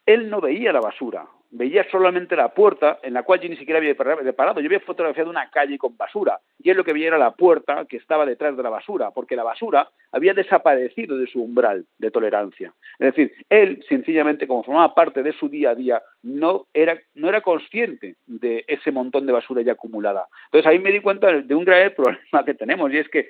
Él 0.06 0.30
no 0.30 0.42
veía 0.42 0.74
la 0.74 0.82
basura, 0.82 1.26
veía 1.52 1.86
solamente 1.90 2.36
la 2.36 2.54
puerta 2.54 3.00
en 3.04 3.14
la 3.14 3.24
cual 3.24 3.40
yo 3.40 3.50
ni 3.50 3.56
siquiera 3.56 3.78
había 3.78 3.96
parado. 3.96 4.60
Yo 4.60 4.66
había 4.66 4.80
fotografiado 4.80 5.30
una 5.30 5.50
calle 5.50 5.78
con 5.78 5.96
basura 5.96 6.40
y 6.62 6.70
él 6.70 6.78
lo 6.78 6.84
que 6.84 6.94
veía 6.94 7.08
era 7.08 7.18
la 7.18 7.32
puerta 7.32 7.86
que 7.86 7.98
estaba 7.98 8.26
detrás 8.26 8.58
de 8.58 8.64
la 8.64 8.70
basura, 8.70 9.12
porque 9.12 9.36
la 9.36 9.44
basura 9.44 9.90
había 10.12 10.34
desaparecido 10.34 11.18
de 11.18 11.28
su 11.28 11.42
umbral 11.42 11.86
de 11.98 12.12
tolerancia. 12.12 12.74
Es 13.00 13.16
decir, 13.16 13.34
él 13.50 13.84
sencillamente, 13.88 14.48
como 14.48 14.64
formaba 14.64 14.94
parte 14.94 15.24
de 15.24 15.34
su 15.34 15.48
día 15.48 15.72
a 15.72 15.76
día, 15.76 16.02
no 16.24 16.68
era, 16.74 17.00
no 17.16 17.30
era 17.30 17.42
consciente 17.42 18.16
de 18.28 18.64
ese 18.68 18.92
montón 18.92 19.26
de 19.26 19.34
basura 19.34 19.62
ya 19.62 19.74
acumulada. 19.74 20.28
Entonces 20.46 20.68
ahí 20.68 20.80
me 20.80 20.92
di 20.92 21.00
cuenta 21.00 21.32
de 21.32 21.56
un 21.56 21.66
grave 21.66 21.90
problema 21.92 22.46
que 22.46 22.54
tenemos 22.54 22.92
y 22.94 22.98
es 22.98 23.10
que 23.10 23.30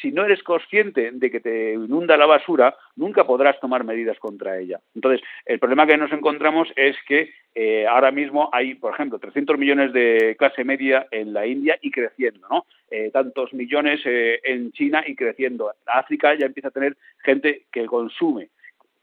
si 0.00 0.12
no 0.12 0.24
eres 0.24 0.42
consciente 0.42 1.10
de 1.12 1.30
que 1.30 1.40
te 1.40 1.74
inunda 1.74 2.16
la 2.16 2.26
basura, 2.26 2.76
nunca 2.94 3.24
podrás 3.24 3.58
tomar 3.60 3.84
medidas 3.84 4.18
contra 4.18 4.58
ella. 4.58 4.80
Entonces, 4.94 5.20
el 5.44 5.58
problema 5.58 5.86
que 5.86 5.96
nos 5.96 6.12
encontramos 6.12 6.68
es 6.76 6.96
que 7.08 7.32
eh, 7.54 7.86
ahora 7.86 8.10
mismo 8.10 8.50
hay, 8.52 8.74
por 8.74 8.92
ejemplo, 8.92 9.18
300 9.18 9.58
millones 9.58 9.92
de 9.92 10.36
clase 10.38 10.62
media 10.62 11.06
en 11.10 11.32
la 11.32 11.46
India 11.46 11.78
y 11.80 11.90
creciendo, 11.90 12.46
¿no? 12.50 12.66
Eh, 12.90 13.10
tantos 13.12 13.52
millones 13.54 14.00
eh, 14.04 14.40
en 14.44 14.72
China 14.72 15.02
y 15.06 15.16
creciendo. 15.16 15.72
África 15.86 16.34
ya 16.34 16.46
empieza 16.46 16.68
a 16.68 16.72
tener 16.72 16.96
gente 17.24 17.62
que 17.72 17.86
consume. 17.86 18.50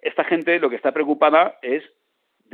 Esta 0.01 0.23
gente 0.23 0.59
lo 0.59 0.69
que 0.69 0.75
está 0.75 0.91
preocupada 0.91 1.57
es 1.61 1.83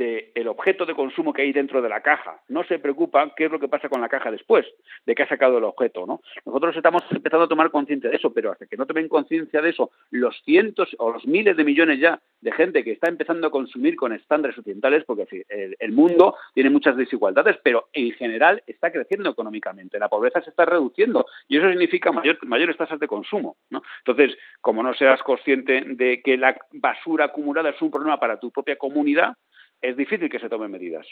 del 0.00 0.48
objeto 0.48 0.86
de 0.86 0.94
consumo 0.94 1.34
que 1.34 1.42
hay 1.42 1.52
dentro 1.52 1.82
de 1.82 1.88
la 1.90 2.00
caja. 2.00 2.40
No 2.48 2.64
se 2.64 2.78
preocupa 2.78 3.34
qué 3.36 3.44
es 3.44 3.52
lo 3.52 3.60
que 3.60 3.68
pasa 3.68 3.90
con 3.90 4.00
la 4.00 4.08
caja 4.08 4.30
después 4.30 4.64
de 5.04 5.14
que 5.14 5.22
ha 5.22 5.28
sacado 5.28 5.58
el 5.58 5.64
objeto. 5.64 6.06
¿no? 6.06 6.22
Nosotros 6.46 6.74
estamos 6.74 7.02
empezando 7.10 7.44
a 7.44 7.48
tomar 7.48 7.70
conciencia 7.70 8.08
de 8.08 8.16
eso, 8.16 8.32
pero 8.32 8.52
hasta 8.52 8.64
que 8.64 8.78
no 8.78 8.86
tomen 8.86 9.08
conciencia 9.08 9.60
de 9.60 9.68
eso, 9.68 9.90
los 10.10 10.40
cientos 10.44 10.88
o 10.98 11.12
los 11.12 11.26
miles 11.26 11.54
de 11.56 11.64
millones 11.64 12.00
ya 12.00 12.18
de 12.40 12.52
gente 12.52 12.82
que 12.82 12.92
está 12.92 13.10
empezando 13.10 13.46
a 13.46 13.50
consumir 13.50 13.94
con 13.96 14.14
estándares 14.14 14.56
occidentales, 14.56 15.04
porque 15.04 15.44
el, 15.50 15.76
el 15.78 15.92
mundo 15.92 16.34
tiene 16.54 16.70
muchas 16.70 16.96
desigualdades, 16.96 17.58
pero 17.62 17.88
en 17.92 18.12
general 18.12 18.62
está 18.66 18.90
creciendo 18.90 19.28
económicamente, 19.28 19.98
la 19.98 20.08
pobreza 20.08 20.40
se 20.40 20.48
está 20.48 20.64
reduciendo 20.64 21.26
y 21.46 21.58
eso 21.58 21.68
significa 21.68 22.10
mayor, 22.10 22.38
mayores 22.46 22.78
tasas 22.78 22.98
de 23.00 23.06
consumo. 23.06 23.56
¿no? 23.68 23.82
Entonces, 23.98 24.38
como 24.62 24.82
no 24.82 24.94
seas 24.94 25.22
consciente 25.22 25.84
de 25.86 26.22
que 26.22 26.38
la 26.38 26.56
basura 26.72 27.26
acumulada 27.26 27.68
es 27.68 27.82
un 27.82 27.90
problema 27.90 28.18
para 28.18 28.40
tu 28.40 28.50
propia 28.50 28.76
comunidad, 28.76 29.34
es 29.82 29.96
difícil 29.96 30.28
que 30.28 30.38
se 30.38 30.48
tomen 30.48 30.70
medidas. 30.70 31.06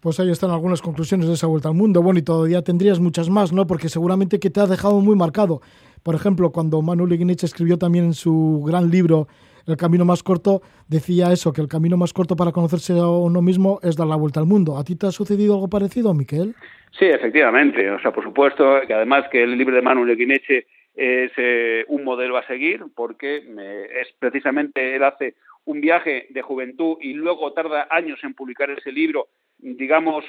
Pues 0.00 0.20
ahí 0.20 0.30
están 0.30 0.50
algunas 0.50 0.82
conclusiones 0.82 1.26
de 1.26 1.34
esa 1.34 1.46
vuelta 1.46 1.68
al 1.68 1.74
mundo. 1.74 2.02
Bueno, 2.02 2.18
y 2.18 2.22
todavía 2.22 2.62
tendrías 2.62 3.00
muchas 3.00 3.30
más, 3.30 3.52
¿no? 3.52 3.66
Porque 3.66 3.88
seguramente 3.88 4.38
que 4.38 4.50
te 4.50 4.60
ha 4.60 4.66
dejado 4.66 5.00
muy 5.00 5.16
marcado. 5.16 5.60
Por 6.02 6.14
ejemplo, 6.14 6.52
cuando 6.52 6.82
Manuel 6.82 7.14
Ignich 7.14 7.44
escribió 7.44 7.78
también 7.78 8.04
en 8.04 8.14
su 8.14 8.62
gran 8.66 8.90
libro 8.90 9.26
El 9.66 9.76
camino 9.76 10.04
más 10.04 10.22
corto, 10.22 10.62
decía 10.86 11.32
eso, 11.32 11.52
que 11.52 11.60
el 11.60 11.66
camino 11.66 11.96
más 11.96 12.12
corto 12.12 12.36
para 12.36 12.52
conocerse 12.52 12.92
a 12.92 13.08
uno 13.08 13.42
mismo 13.42 13.80
es 13.82 13.96
dar 13.96 14.06
la 14.06 14.14
vuelta 14.14 14.38
al 14.38 14.46
mundo. 14.46 14.76
¿A 14.78 14.84
ti 14.84 14.96
te 14.96 15.08
ha 15.08 15.10
sucedido 15.10 15.54
algo 15.54 15.68
parecido, 15.68 16.14
Miquel? 16.14 16.54
Sí, 16.96 17.06
efectivamente. 17.06 17.90
O 17.90 18.00
sea, 18.00 18.12
por 18.12 18.22
supuesto 18.22 18.64
que 18.86 18.94
además 18.94 19.24
que 19.32 19.42
el 19.42 19.58
libro 19.58 19.74
de 19.74 19.82
Manuel 19.82 20.10
Ignich 20.10 20.66
es 20.94 21.32
eh, 21.36 21.84
un 21.88 22.04
modelo 22.04 22.36
a 22.36 22.46
seguir 22.46 22.84
porque 22.94 23.38
es 23.38 24.08
precisamente 24.18 24.94
él 24.94 25.02
hace 25.02 25.34
un 25.66 25.80
viaje 25.80 26.26
de 26.30 26.42
juventud 26.42 26.96
y 27.00 27.12
luego 27.12 27.52
tarda 27.52 27.86
años 27.90 28.18
en 28.22 28.34
publicar 28.34 28.70
ese 28.70 28.92
libro, 28.92 29.28
digamos, 29.58 30.24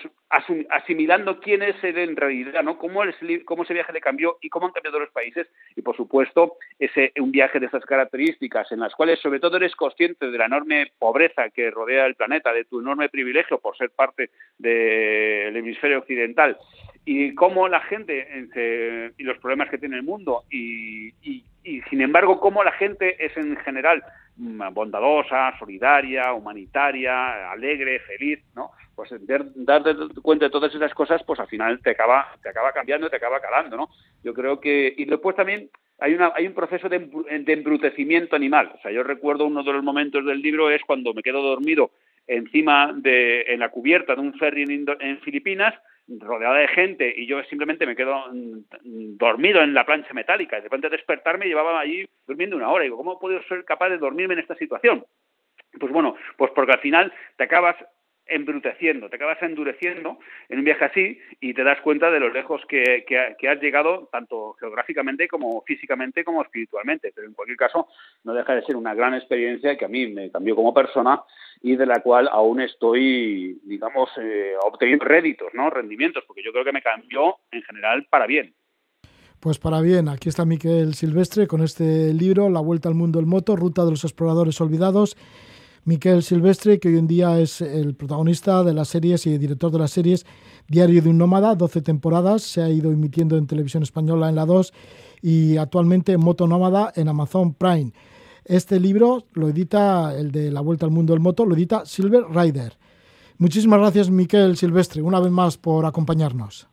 asimilando 0.70 1.40
quién 1.40 1.62
es 1.62 1.76
él 1.84 1.98
en 1.98 2.16
realidad, 2.16 2.64
¿no? 2.64 2.78
Cómo, 2.78 3.02
cómo 3.46 3.64
ese 3.64 3.74
viaje 3.74 3.94
le 3.94 4.02
cambió 4.02 4.38
y 4.42 4.50
cómo 4.50 4.68
han 4.68 4.72
cambiado 4.72 5.00
los 5.00 5.12
países. 5.12 5.48
Y, 5.76 5.82
por 5.82 5.96
supuesto, 5.96 6.58
ese 6.80 7.12
un 7.20 7.32
viaje 7.32 7.60
de 7.60 7.68
esas 7.68 7.86
características 7.86 8.72
en 8.72 8.80
las 8.80 8.96
cuales, 8.96 9.20
sobre 9.20 9.40
todo, 9.40 9.58
eres 9.58 9.76
consciente 9.76 10.32
de 10.32 10.38
la 10.38 10.46
enorme 10.46 10.92
pobreza 10.98 11.50
que 11.50 11.70
rodea 11.72 12.06
el 12.06 12.16
planeta, 12.16 12.52
de 12.52 12.66
tu 12.66 12.80
enorme 12.80 13.10
privilegio 13.10 13.60
por 13.60 13.78
ser 13.78 13.92
parte 13.92 14.30
del 14.58 15.56
hemisferio 15.56 16.00
occidental 16.00 16.58
y 17.10 17.34
cómo 17.36 17.70
la 17.70 17.80
gente 17.80 18.28
y 19.18 19.24
los 19.24 19.38
problemas 19.38 19.70
que 19.70 19.78
tiene 19.78 19.96
el 19.96 20.04
mundo 20.04 20.44
y, 20.52 21.14
sin 21.90 22.02
embargo 22.02 22.40
cómo 22.42 22.66
la 22.66 22.74
gente 22.74 23.26
es 23.26 23.36
en 23.38 23.56
general 23.58 24.04
bondadosa, 24.38 25.58
solidaria, 25.58 26.34
humanitaria, 26.34 27.52
alegre, 27.52 28.00
feliz, 28.00 28.40
¿no? 28.56 28.72
Pues 28.96 29.12
darte 29.56 29.96
cuenta 30.22 30.46
de 30.46 30.52
todas 30.52 30.74
esas 30.74 30.94
cosas, 30.94 31.22
pues 31.24 31.40
al 31.40 31.48
final 31.48 31.80
te 31.82 31.92
acaba, 31.92 32.28
te 32.42 32.50
acaba 32.50 32.72
cambiando, 32.72 33.10
te 33.10 33.18
acaba 33.18 33.40
calando, 33.40 33.78
¿no? 33.78 33.90
Yo 34.24 34.34
creo 34.34 34.60
que 34.60 34.94
y 34.96 35.06
después 35.06 35.36
también 35.36 35.70
hay 36.00 36.14
una 36.14 36.32
hay 36.36 36.48
un 36.48 36.54
proceso 36.54 36.90
de, 36.90 37.10
embrutecimiento 37.48 38.36
animal. 38.36 38.72
O 38.76 38.82
sea, 38.82 38.92
yo 38.92 39.04
recuerdo 39.04 39.46
uno 39.46 39.64
de 39.64 39.74
los 39.74 39.84
momentos 39.84 40.26
del 40.26 40.42
libro 40.42 40.70
es 40.70 40.82
cuando 40.84 41.14
me 41.14 41.24
quedo 41.24 41.42
dormido 41.42 41.92
encima 42.28 42.94
de 42.94 43.42
en 43.42 43.60
la 43.60 43.70
cubierta 43.70 44.16
de 44.16 44.22
un 44.22 44.34
ferry 44.34 44.64
en 45.00 45.20
Filipinas 45.20 45.74
rodeado 46.08 46.56
de 46.56 46.68
gente 46.70 47.14
y 47.16 47.26
yo 47.28 47.44
simplemente 47.46 47.86
me 47.86 47.96
quedo 47.96 48.16
mm, 48.32 49.18
dormido 49.18 49.62
en 49.62 49.74
la 49.74 49.86
plancha 49.86 50.14
metálica. 50.14 50.58
De 50.58 50.64
repente 50.64 50.90
despertarme 50.90 51.48
llevaba 51.48 51.80
allí 51.80 52.08
durmiendo 52.26 52.56
una 52.56 52.70
hora. 52.70 52.84
Y 52.84 52.88
digo, 52.88 52.98
¿cómo 52.98 53.14
he 53.14 53.20
podido 53.20 53.42
ser 53.44 53.66
capaz 53.66 53.90
de 53.90 53.98
dormirme 53.98 54.34
en 54.34 54.40
esta 54.40 54.56
situación? 54.56 55.06
Pues 55.80 55.92
bueno, 55.92 56.16
pues 56.38 56.52
porque 56.56 56.74
al 56.74 56.80
final 56.80 57.14
te 57.36 57.44
acabas 57.44 57.76
embruteciendo, 58.28 59.10
te 59.10 59.16
acabas 59.16 59.42
endureciendo 59.42 60.20
en 60.50 60.60
un 60.60 60.66
viaje 60.66 60.86
así 60.86 61.20
y 61.40 61.54
te 61.54 61.64
das 61.64 61.82
cuenta 61.82 62.12
de 62.12 62.20
lo 62.20 62.30
lejos 62.30 62.62
que, 62.68 63.06
que, 63.08 63.50
has 63.50 63.62
llegado, 63.62 64.10
tanto 64.12 64.54
geográficamente 64.60 65.28
como 65.28 65.62
físicamente 65.64 66.24
como 66.24 66.42
espiritualmente. 66.42 67.12
Pero 67.14 67.28
en 67.28 67.34
cualquier 67.34 67.58
caso, 67.58 67.88
no 68.24 68.34
deja 68.34 68.56
de 68.56 68.64
ser 68.64 68.76
una 68.76 68.94
gran 68.94 69.14
experiencia 69.14 69.78
que 69.78 69.86
a 69.86 69.90
mí 69.90 70.08
me 70.08 70.32
cambió 70.32 70.56
como 70.56 70.74
persona 70.74 71.22
y 71.62 71.76
de 71.76 71.86
la 71.86 72.02
cual 72.02 72.28
aún 72.32 72.62
estoy, 72.62 73.60
digamos, 73.64 74.10
eh, 74.22 74.54
obteniendo 74.62 75.06
réditos, 75.06 75.54
¿no? 75.54 75.70
rendimientos, 75.70 76.24
porque 76.28 76.44
yo 76.44 76.52
creo 76.52 76.64
que 76.64 76.74
me 76.74 76.82
cambió 76.82 77.38
en 77.52 77.64
general 77.64 78.06
para 78.10 78.28
bien. 78.28 78.54
Pues 79.40 79.60
para 79.60 79.82
bien, 79.82 80.10
aquí 80.10 80.30
está 80.30 80.46
Miquel 80.46 80.96
Silvestre 80.96 81.48
con 81.48 81.62
este 81.62 82.14
libro, 82.14 82.50
La 82.50 82.60
Vuelta 82.60 82.90
al 82.90 82.96
Mundo 82.96 83.20
del 83.20 83.28
Moto, 83.28 83.56
Ruta 83.56 83.86
de 83.86 83.92
los 83.92 84.04
Exploradores 84.04 84.60
Olvidados 84.62 85.16
Miquel 85.88 86.22
Silvestre, 86.22 86.82
que 86.82 86.90
hoy 86.90 86.98
en 86.98 87.08
día 87.08 87.40
es 87.40 87.62
el 87.62 87.96
protagonista 87.96 88.62
de 88.62 88.74
las 88.74 88.90
series 88.90 89.26
y 89.26 89.38
director 89.38 89.72
de 89.72 89.80
las 89.80 89.92
series 89.92 90.26
Diario 90.68 91.02
de 91.02 91.08
un 91.08 91.18
Nómada, 91.18 91.56
12 91.56 91.82
temporadas, 91.82 92.44
se 92.44 92.62
ha 92.62 92.70
ido 92.70 92.92
emitiendo 92.92 93.38
en 93.38 93.48
televisión 93.48 93.84
española 93.84 94.28
en 94.28 94.36
la 94.36 94.46
2 94.46 94.74
y 95.22 95.56
actualmente 95.56 96.18
Moto 96.18 96.46
Nómada 96.46 96.92
en 96.94 97.08
Amazon 97.08 97.54
Prime. 97.54 97.94
Este 98.44 98.82
libro 98.82 99.28
lo 99.32 99.48
edita, 99.48 100.14
el 100.14 100.34
de 100.34 100.52
La 100.52 100.60
Vuelta 100.60 100.86
al 100.86 100.92
Mundo 100.92 101.14
del 101.14 101.22
Moto, 101.22 101.46
lo 101.46 101.56
edita 101.56 101.86
Silver 101.86 102.26
Rider. 102.32 102.78
Muchísimas 103.38 103.80
gracias, 103.80 104.10
Miquel 104.10 104.58
Silvestre, 104.58 105.02
una 105.02 105.22
vez 105.22 105.32
más 105.32 105.56
por 105.58 105.86
acompañarnos. 105.86 106.68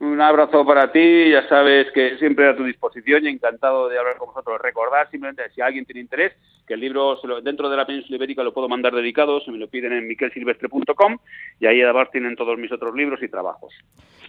Un 0.00 0.18
abrazo 0.18 0.64
para 0.64 0.90
ti, 0.90 1.30
ya 1.30 1.46
sabes 1.46 1.88
que 1.92 2.16
siempre 2.16 2.48
a 2.48 2.56
tu 2.56 2.64
disposición 2.64 3.22
y 3.26 3.28
encantado 3.28 3.86
de 3.90 3.98
hablar 3.98 4.16
con 4.16 4.28
vosotros. 4.28 4.58
Recordar 4.58 5.10
simplemente, 5.10 5.42
si 5.54 5.60
alguien 5.60 5.84
tiene 5.84 6.00
interés, 6.00 6.32
que 6.66 6.72
el 6.72 6.80
libro 6.80 7.18
dentro 7.44 7.68
de 7.68 7.76
la 7.76 7.84
península 7.84 8.16
ibérica 8.16 8.42
lo 8.42 8.54
puedo 8.54 8.66
mandar 8.66 8.94
dedicado, 8.94 9.40
se 9.40 9.50
me 9.50 9.58
lo 9.58 9.68
piden 9.68 9.92
en 9.92 10.08
miquelsilvestre.com 10.08 11.18
y 11.60 11.66
ahí 11.66 11.82
además 11.82 12.08
tienen 12.10 12.34
todos 12.34 12.58
mis 12.58 12.72
otros 12.72 12.94
libros 12.94 13.22
y 13.22 13.28
trabajos. 13.28 13.74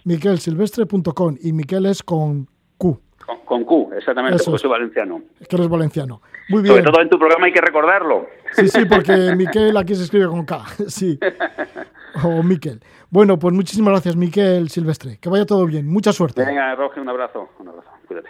miquelsilvestre.com 0.04 1.38
y 1.40 1.52
Miquel 1.54 1.86
es 1.86 2.02
con 2.02 2.48
Q. 2.76 3.00
Con, 3.46 3.64
Q, 3.64 3.92
exactamente, 3.96 4.44
porque 4.44 4.58
soy 4.58 4.70
valenciano. 4.70 5.22
Es 5.40 5.48
que 5.48 5.56
eres 5.56 5.68
valenciano. 5.68 6.20
Muy 6.50 6.62
bien. 6.62 6.74
Sobre 6.74 6.90
todo 6.90 7.00
en 7.00 7.08
tu 7.08 7.18
programa 7.18 7.46
hay 7.46 7.52
que 7.52 7.60
recordarlo. 7.62 8.26
Sí, 8.52 8.68
sí, 8.68 8.84
porque 8.84 9.34
Miquel 9.36 9.74
aquí 9.78 9.94
se 9.94 10.02
escribe 10.02 10.26
con 10.26 10.44
K, 10.44 10.66
sí. 10.88 11.18
O 12.24 12.42
Miquel. 12.42 12.80
Bueno, 13.10 13.38
pues 13.38 13.54
muchísimas 13.54 13.92
gracias, 13.92 14.16
Miquel 14.16 14.68
Silvestre. 14.68 15.18
Que 15.18 15.28
vaya 15.28 15.46
todo 15.46 15.66
bien. 15.66 15.86
Mucha 15.86 16.12
suerte. 16.12 16.44
Venga, 16.44 16.74
Roge, 16.74 17.00
un 17.00 17.08
abrazo. 17.08 17.48
Un 17.58 17.68
abrazo. 17.68 17.88
Cuídate. 18.06 18.28